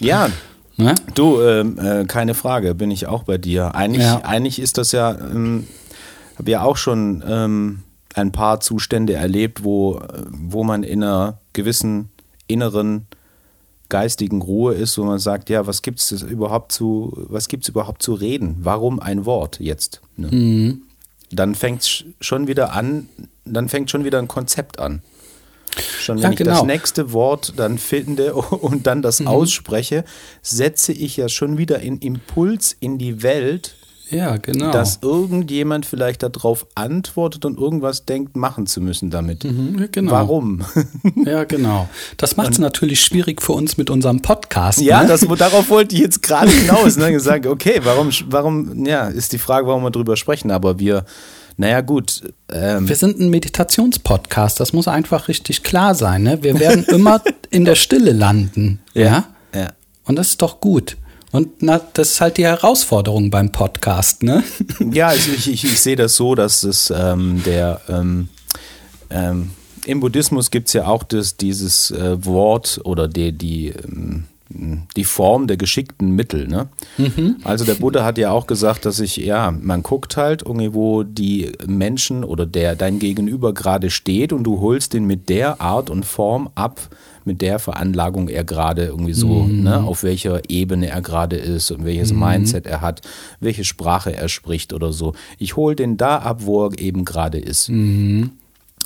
[0.00, 0.30] ja.
[0.76, 0.94] Ne?
[1.14, 3.76] Du, ähm, äh, keine Frage, bin ich auch bei dir.
[3.76, 4.24] Eigentlich, ja.
[4.24, 5.68] eigentlich ist das ja, ähm,
[6.36, 7.84] habe ja auch schon ähm,
[8.14, 10.00] ein paar Zustände erlebt, wo,
[10.30, 12.10] wo man in einer gewissen
[12.46, 13.06] inneren
[13.88, 18.02] geistigen Ruhe ist, wo man sagt, ja, was gibt es überhaupt zu, was gibt's überhaupt
[18.02, 18.56] zu reden?
[18.60, 20.00] Warum ein Wort jetzt?
[20.16, 20.28] Ne?
[20.28, 20.82] Mhm.
[21.30, 23.08] Dann fängt es schon wieder an,
[23.44, 25.02] dann fängt schon wieder ein Konzept an.
[25.98, 26.66] Schon wenn ja, ich das genau.
[26.66, 29.28] nächste Wort dann finde und dann das mhm.
[29.28, 30.04] ausspreche,
[30.42, 33.76] setze ich ja schon wieder einen Impuls in die Welt,
[34.10, 34.70] ja, genau.
[34.70, 39.44] Dass irgendjemand vielleicht darauf antwortet und irgendwas denkt, machen zu müssen damit.
[39.44, 40.12] Mhm, genau.
[40.12, 40.64] Warum?
[41.24, 41.88] Ja, genau.
[42.16, 44.80] Das macht es natürlich schwierig für uns mit unserem Podcast.
[44.80, 45.08] Ja, ne?
[45.08, 46.96] das, darauf wollte ich jetzt gerade hinaus.
[46.96, 47.12] Ne?
[47.12, 51.04] Gesagt, okay, warum, warum, ja, ist die Frage, warum wir drüber sprechen, aber wir.
[51.56, 52.22] Naja, gut.
[52.52, 52.88] Ähm.
[52.88, 56.24] Wir sind ein Meditationspodcast, das muss einfach richtig klar sein.
[56.24, 56.42] Ne?
[56.42, 58.80] Wir werden immer in der Stille landen.
[58.92, 59.26] Ja?
[59.54, 59.68] ja.
[60.04, 60.96] Und das ist doch gut.
[61.34, 64.44] Und na, das ist halt die Herausforderung beim Podcast, ne?
[64.92, 68.28] Ja, also ich, ich, ich sehe das so, dass es ähm, der ähm,
[69.10, 69.50] ähm,
[69.84, 74.26] im Buddhismus gibt es ja auch das, dieses äh, Wort oder die, die ähm,
[74.96, 76.46] die Form der geschickten Mittel.
[76.46, 76.68] Ne?
[76.98, 77.38] Mhm.
[77.42, 81.02] Also der Buddha hat ja auch gesagt, dass ich, ja, man guckt halt irgendwie, wo
[81.02, 85.90] die Menschen oder der dein Gegenüber gerade steht und du holst den mit der Art
[85.90, 86.80] und Form ab,
[87.26, 89.64] mit der Veranlagung er gerade irgendwie so, mhm.
[89.64, 92.20] ne, auf welcher Ebene er gerade ist und welches mhm.
[92.20, 93.02] Mindset er hat,
[93.40, 95.14] welche Sprache er spricht oder so.
[95.38, 97.68] Ich hole den da ab, wo er eben gerade ist.
[97.68, 98.32] Mhm.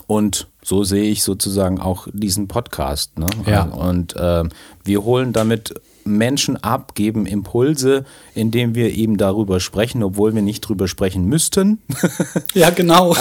[0.06, 3.18] Und so sehe ich sozusagen auch diesen Podcast.
[3.18, 3.26] Ne?
[3.46, 3.64] Ja.
[3.64, 4.44] Und äh,
[4.84, 5.74] wir holen damit
[6.08, 8.04] Menschen ab, geben Impulse,
[8.34, 11.78] indem wir eben darüber sprechen, obwohl wir nicht drüber sprechen müssten.
[12.54, 13.14] Ja, genau.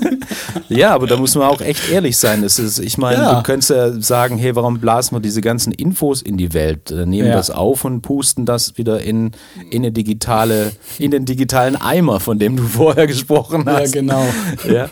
[0.68, 2.42] ja, aber da muss man auch echt ehrlich sein.
[2.42, 3.34] Das ist, ich meine, ja.
[3.34, 6.90] du könntest ja sagen, hey, warum blasen wir diese ganzen Infos in die Welt?
[6.90, 7.34] Äh, nehmen ja.
[7.34, 9.32] das auf und pusten das wieder in,
[9.70, 13.94] in eine digitale, in den digitalen Eimer, von dem du vorher gesprochen hast.
[13.94, 14.26] Ja, genau.
[14.68, 14.88] Ja,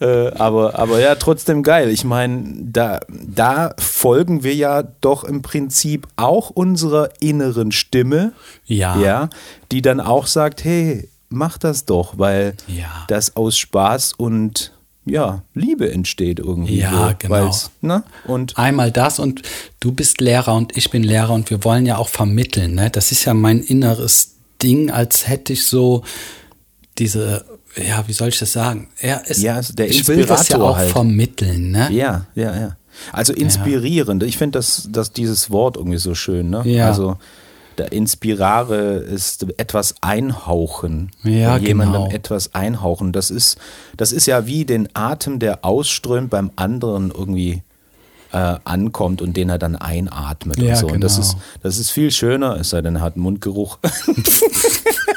[0.00, 1.88] äh, aber, aber ja, trotzdem geil.
[1.90, 8.32] Ich meine, da, da folgen wir ja doch im Prinzip auch unserer inneren Stimme,
[8.64, 8.98] ja.
[8.98, 9.28] ja,
[9.70, 13.04] die dann auch sagt, hey, mach das doch, weil ja.
[13.08, 14.72] das aus Spaß und
[15.06, 16.78] ja, Liebe entsteht irgendwie.
[16.78, 17.54] Ja, so, genau.
[17.82, 18.04] Ne?
[18.26, 19.42] Und Einmal das und
[19.80, 22.74] du bist Lehrer und ich bin Lehrer und wir wollen ja auch vermitteln.
[22.74, 22.88] Ne?
[22.88, 26.02] Das ist ja mein inneres Ding, als hätte ich so
[26.96, 27.44] diese,
[27.76, 28.88] ja, wie soll ich das sagen?
[28.98, 30.90] Er ist, ja, also der ich will das ja auch halt.
[30.90, 31.72] vermitteln.
[31.72, 31.90] Ne?
[31.92, 32.76] Ja, ja, ja.
[33.12, 34.22] Also inspirierend.
[34.22, 34.28] Ja.
[34.28, 36.50] Ich finde das, das dieses Wort irgendwie so schön.
[36.50, 36.62] Ne?
[36.64, 36.86] Ja.
[36.86, 37.16] Also
[37.78, 41.10] der Inspirare ist etwas einhauchen.
[41.22, 42.14] Ja, jemandem genau.
[42.14, 43.12] etwas einhauchen.
[43.12, 43.58] Das ist,
[43.96, 47.62] das ist ja wie den Atem, der ausströmt beim anderen irgendwie
[48.32, 50.86] äh, ankommt und den er dann einatmet ja, und so.
[50.86, 50.94] Genau.
[50.96, 53.78] Und das ist, das ist viel schöner, es sei denn, er hat einen Mundgeruch.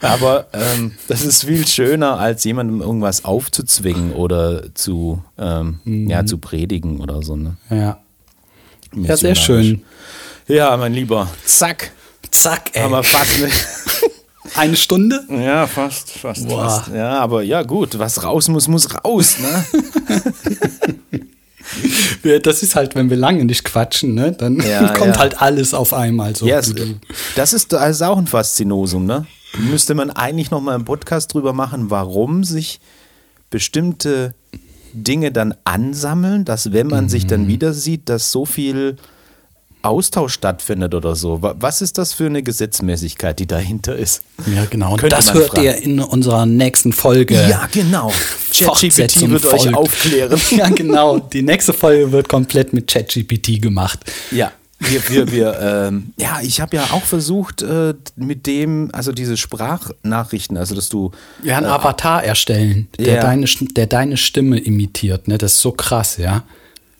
[0.00, 6.08] Aber ähm, das ist viel schöner, als jemandem irgendwas aufzuzwingen oder zu, ähm, mhm.
[6.08, 7.36] ja, zu predigen oder so.
[7.36, 7.56] Ne?
[7.70, 7.98] Ja.
[8.94, 9.82] Ja, sehr schön.
[10.46, 11.28] Ja, mein Lieber.
[11.44, 11.90] Zack.
[12.30, 12.82] Zack, ey.
[12.82, 13.50] Haben wir fast eine,
[14.54, 15.24] eine Stunde?
[15.28, 16.68] Ja, fast, fast, Boah.
[16.68, 16.88] fast.
[16.94, 19.64] Ja, aber ja, gut, was raus muss, muss raus, ne?
[22.42, 24.32] das ist halt, wenn wir lange nicht quatschen, ne?
[24.32, 25.18] dann ja, kommt ja.
[25.18, 26.46] halt alles auf einmal so.
[26.46, 26.56] Ja,
[27.36, 29.26] das ist, das ist auch ein Faszinosum, ne?
[29.70, 32.80] Müsste man eigentlich noch mal einen Podcast drüber machen, warum sich
[33.50, 34.34] bestimmte
[34.92, 37.08] Dinge dann ansammeln, dass wenn man mhm.
[37.08, 37.48] sich dann mhm.
[37.48, 38.96] wieder sieht, dass so viel
[39.88, 41.40] Austausch stattfindet oder so.
[41.42, 44.22] Was ist das für eine Gesetzmäßigkeit, die dahinter ist?
[44.54, 44.92] Ja, genau.
[44.92, 45.64] Und das hört fragen.
[45.64, 47.34] ihr in unserer nächsten Folge.
[47.34, 48.12] Ja, genau.
[48.52, 50.40] ChatGPT wird euch aufklären.
[50.50, 51.18] Ja, genau.
[51.18, 54.00] Die nächste Folge wird komplett mit ChatGPT gemacht.
[54.30, 54.52] Ja.
[54.80, 59.36] Wir, wir, wir, ähm, ja, ich habe ja auch versucht, äh, mit dem, also diese
[59.36, 61.10] Sprachnachrichten, also dass du.
[61.42, 63.22] Ja, einen äh, Avatar erstellen, der, ja.
[63.22, 65.36] deine, der deine Stimme imitiert, ne?
[65.36, 66.44] Das ist so krass, ja.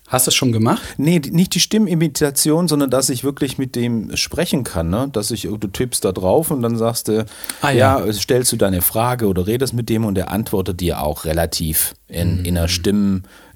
[0.08, 0.82] Hast du es schon gemacht?
[0.96, 4.88] Nee, nicht die Stimmimitation, sondern dass ich wirklich mit dem sprechen kann.
[4.88, 5.10] Ne?
[5.12, 7.26] Dass ich, du tippst da drauf und dann sagst du,
[7.60, 8.04] ah, ja.
[8.04, 8.12] ja.
[8.14, 12.38] stellst du deine Frage oder redest mit dem und der antwortet dir auch relativ in,
[12.38, 12.44] mhm.
[12.46, 12.68] in einer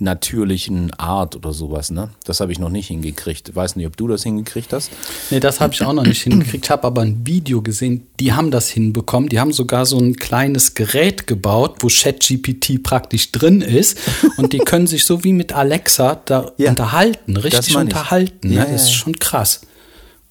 [0.02, 1.90] stimmnatürlichen Art oder sowas.
[1.90, 2.10] Ne?
[2.24, 3.54] Das habe ich noch nicht hingekriegt.
[3.54, 4.90] Weiß nicht, ob du das hingekriegt hast.
[5.30, 6.64] Nee, das habe ich auch noch nicht hingekriegt.
[6.64, 9.28] Ich habe aber ein Video gesehen, die haben das hinbekommen.
[9.28, 13.98] Die haben sogar so ein kleines Gerät gebaut, wo ChatGPT praktisch drin ist.
[14.36, 16.70] Und die können sich so wie mit Alexa da ja.
[16.70, 18.48] unterhalten, richtig unterhalten.
[18.48, 18.56] Ne?
[18.56, 19.60] Ja, das ist schon krass.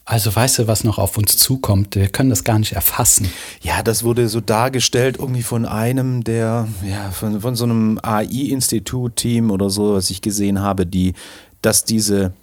[0.04, 1.96] Also weißt du, was noch auf uns zukommt?
[1.96, 3.32] Wir können das gar nicht erfassen.
[3.62, 9.52] Ja, das wurde so dargestellt irgendwie von einem der, ja, von, von so einem AI-Institut-Team
[9.52, 11.14] oder so, was ich gesehen habe, die,
[11.62, 12.34] dass diese,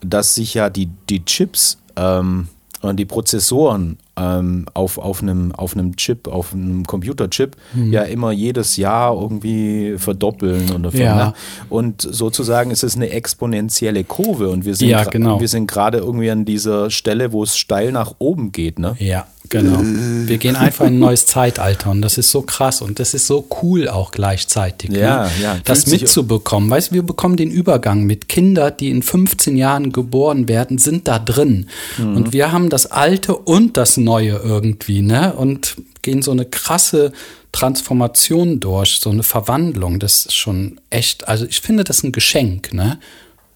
[0.00, 2.48] dass sich ja die, die Chips ähm,
[2.80, 7.92] und die Prozessoren ähm, auf, auf, einem, auf einem Chip, auf einem Computerchip, mhm.
[7.92, 11.16] ja immer jedes Jahr irgendwie verdoppeln oder ja.
[11.16, 11.34] Ne?
[11.68, 15.40] Und sozusagen ist es eine exponentielle Kurve und wir sind ja, genau.
[15.40, 18.96] wir sind gerade irgendwie an dieser Stelle, wo es steil nach oben geht, ne?
[18.98, 19.26] Ja.
[19.48, 19.80] Genau.
[19.82, 23.26] Wir gehen einfach in ein neues Zeitalter und das ist so krass und das ist
[23.26, 24.90] so cool auch gleichzeitig.
[24.90, 25.30] Ja, ne?
[25.42, 25.60] ja.
[25.64, 26.70] Das mitzubekommen.
[26.70, 31.08] Weißt du, wir bekommen den Übergang mit Kindern, die in 15 Jahren geboren werden, sind
[31.08, 31.68] da drin.
[31.98, 32.16] Mhm.
[32.16, 35.34] Und wir haben das Alte und das Neue irgendwie, ne?
[35.34, 37.12] Und gehen so eine krasse
[37.52, 39.98] Transformation durch, so eine Verwandlung.
[39.98, 42.98] Das ist schon echt, also ich finde das ein Geschenk, ne?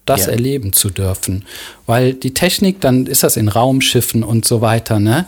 [0.05, 0.31] das ja.
[0.31, 1.45] erleben zu dürfen.
[1.85, 5.27] Weil die Technik, dann ist das in Raumschiffen und so weiter, ne?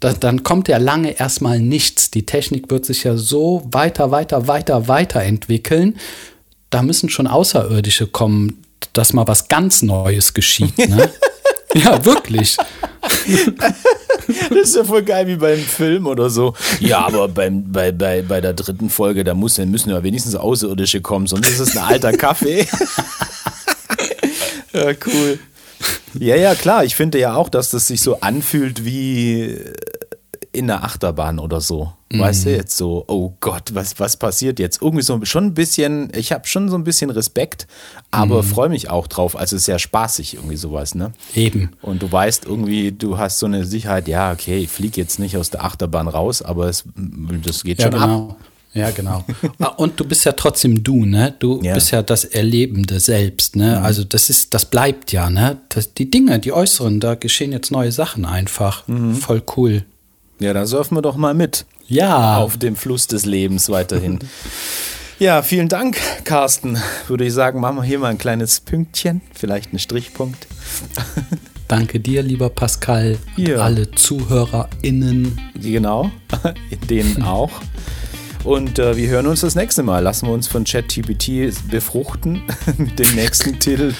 [0.00, 2.10] Da, dann kommt ja lange erstmal nichts.
[2.10, 5.96] Die Technik wird sich ja so weiter, weiter, weiter, weiter entwickeln.
[6.70, 10.78] Da müssen schon Außerirdische kommen, dass mal was ganz Neues geschieht.
[10.78, 11.10] Ne?
[11.74, 12.56] Ja, wirklich.
[14.48, 16.54] das ist ja voll geil wie beim Film oder so.
[16.80, 21.02] Ja, aber beim, bei, bei, bei der dritten Folge, da muss, müssen ja wenigstens Außerirdische
[21.02, 22.60] kommen, sonst ist es ein alter Kaffee.
[24.72, 25.38] ja, cool.
[26.18, 26.84] Ja, ja, klar.
[26.84, 29.58] Ich finde ja auch, dass das sich so anfühlt wie
[30.52, 31.92] in der Achterbahn oder so.
[32.10, 32.20] Mhm.
[32.20, 34.80] Weißt du, jetzt so, oh Gott, was, was passiert jetzt?
[34.80, 37.66] Irgendwie so schon ein bisschen, ich habe schon so ein bisschen Respekt,
[38.10, 38.46] aber mhm.
[38.46, 39.36] freue mich auch drauf.
[39.36, 41.12] Also es ist sehr spaßig, irgendwie sowas, ne?
[41.34, 41.70] Eben.
[41.82, 45.36] Und du weißt irgendwie, du hast so eine Sicherheit, ja, okay, ich fliege jetzt nicht
[45.36, 48.28] aus der Achterbahn raus, aber es, das geht ja, schon genau.
[48.30, 48.36] ab.
[48.78, 49.24] Ja, genau.
[49.58, 51.34] Ah, und du bist ja trotzdem du, ne?
[51.38, 51.74] Du ja.
[51.74, 53.78] bist ja das Erlebende selbst, ne?
[53.78, 53.84] Mhm.
[53.84, 55.58] Also das ist, das bleibt ja, ne?
[55.68, 58.86] Das, die Dinge, die äußeren, da geschehen jetzt neue Sachen einfach.
[58.86, 59.16] Mhm.
[59.16, 59.84] Voll cool.
[60.38, 61.66] Ja, da surfen wir doch mal mit.
[61.88, 62.36] Ja.
[62.36, 64.20] Auf dem Fluss des Lebens weiterhin.
[65.18, 66.78] ja, vielen Dank, Carsten.
[67.08, 70.46] Würde ich sagen, machen wir hier mal ein kleines Pünktchen, vielleicht einen Strichpunkt.
[71.68, 73.56] Danke dir, lieber Pascal, und ja.
[73.56, 75.38] alle ZuhörerInnen.
[75.60, 76.10] Genau,
[76.88, 77.50] denen auch.
[78.44, 80.02] Und äh, wir hören uns das nächste Mal.
[80.02, 82.42] Lassen wir uns von ChatGPT befruchten
[82.78, 83.92] mit dem nächsten Titel,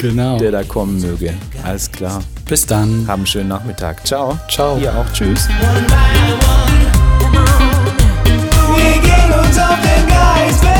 [0.00, 0.38] genau.
[0.38, 1.34] der da kommen möge.
[1.62, 2.22] Alles klar.
[2.48, 3.06] Bis dann.
[3.06, 4.06] Haben einen schönen Nachmittag.
[4.06, 4.38] Ciao.
[4.48, 4.78] Ciao.
[4.78, 5.10] Ihr auch.
[5.12, 5.48] Tschüss.
[5.48, 6.76] One by one.
[10.62, 10.75] We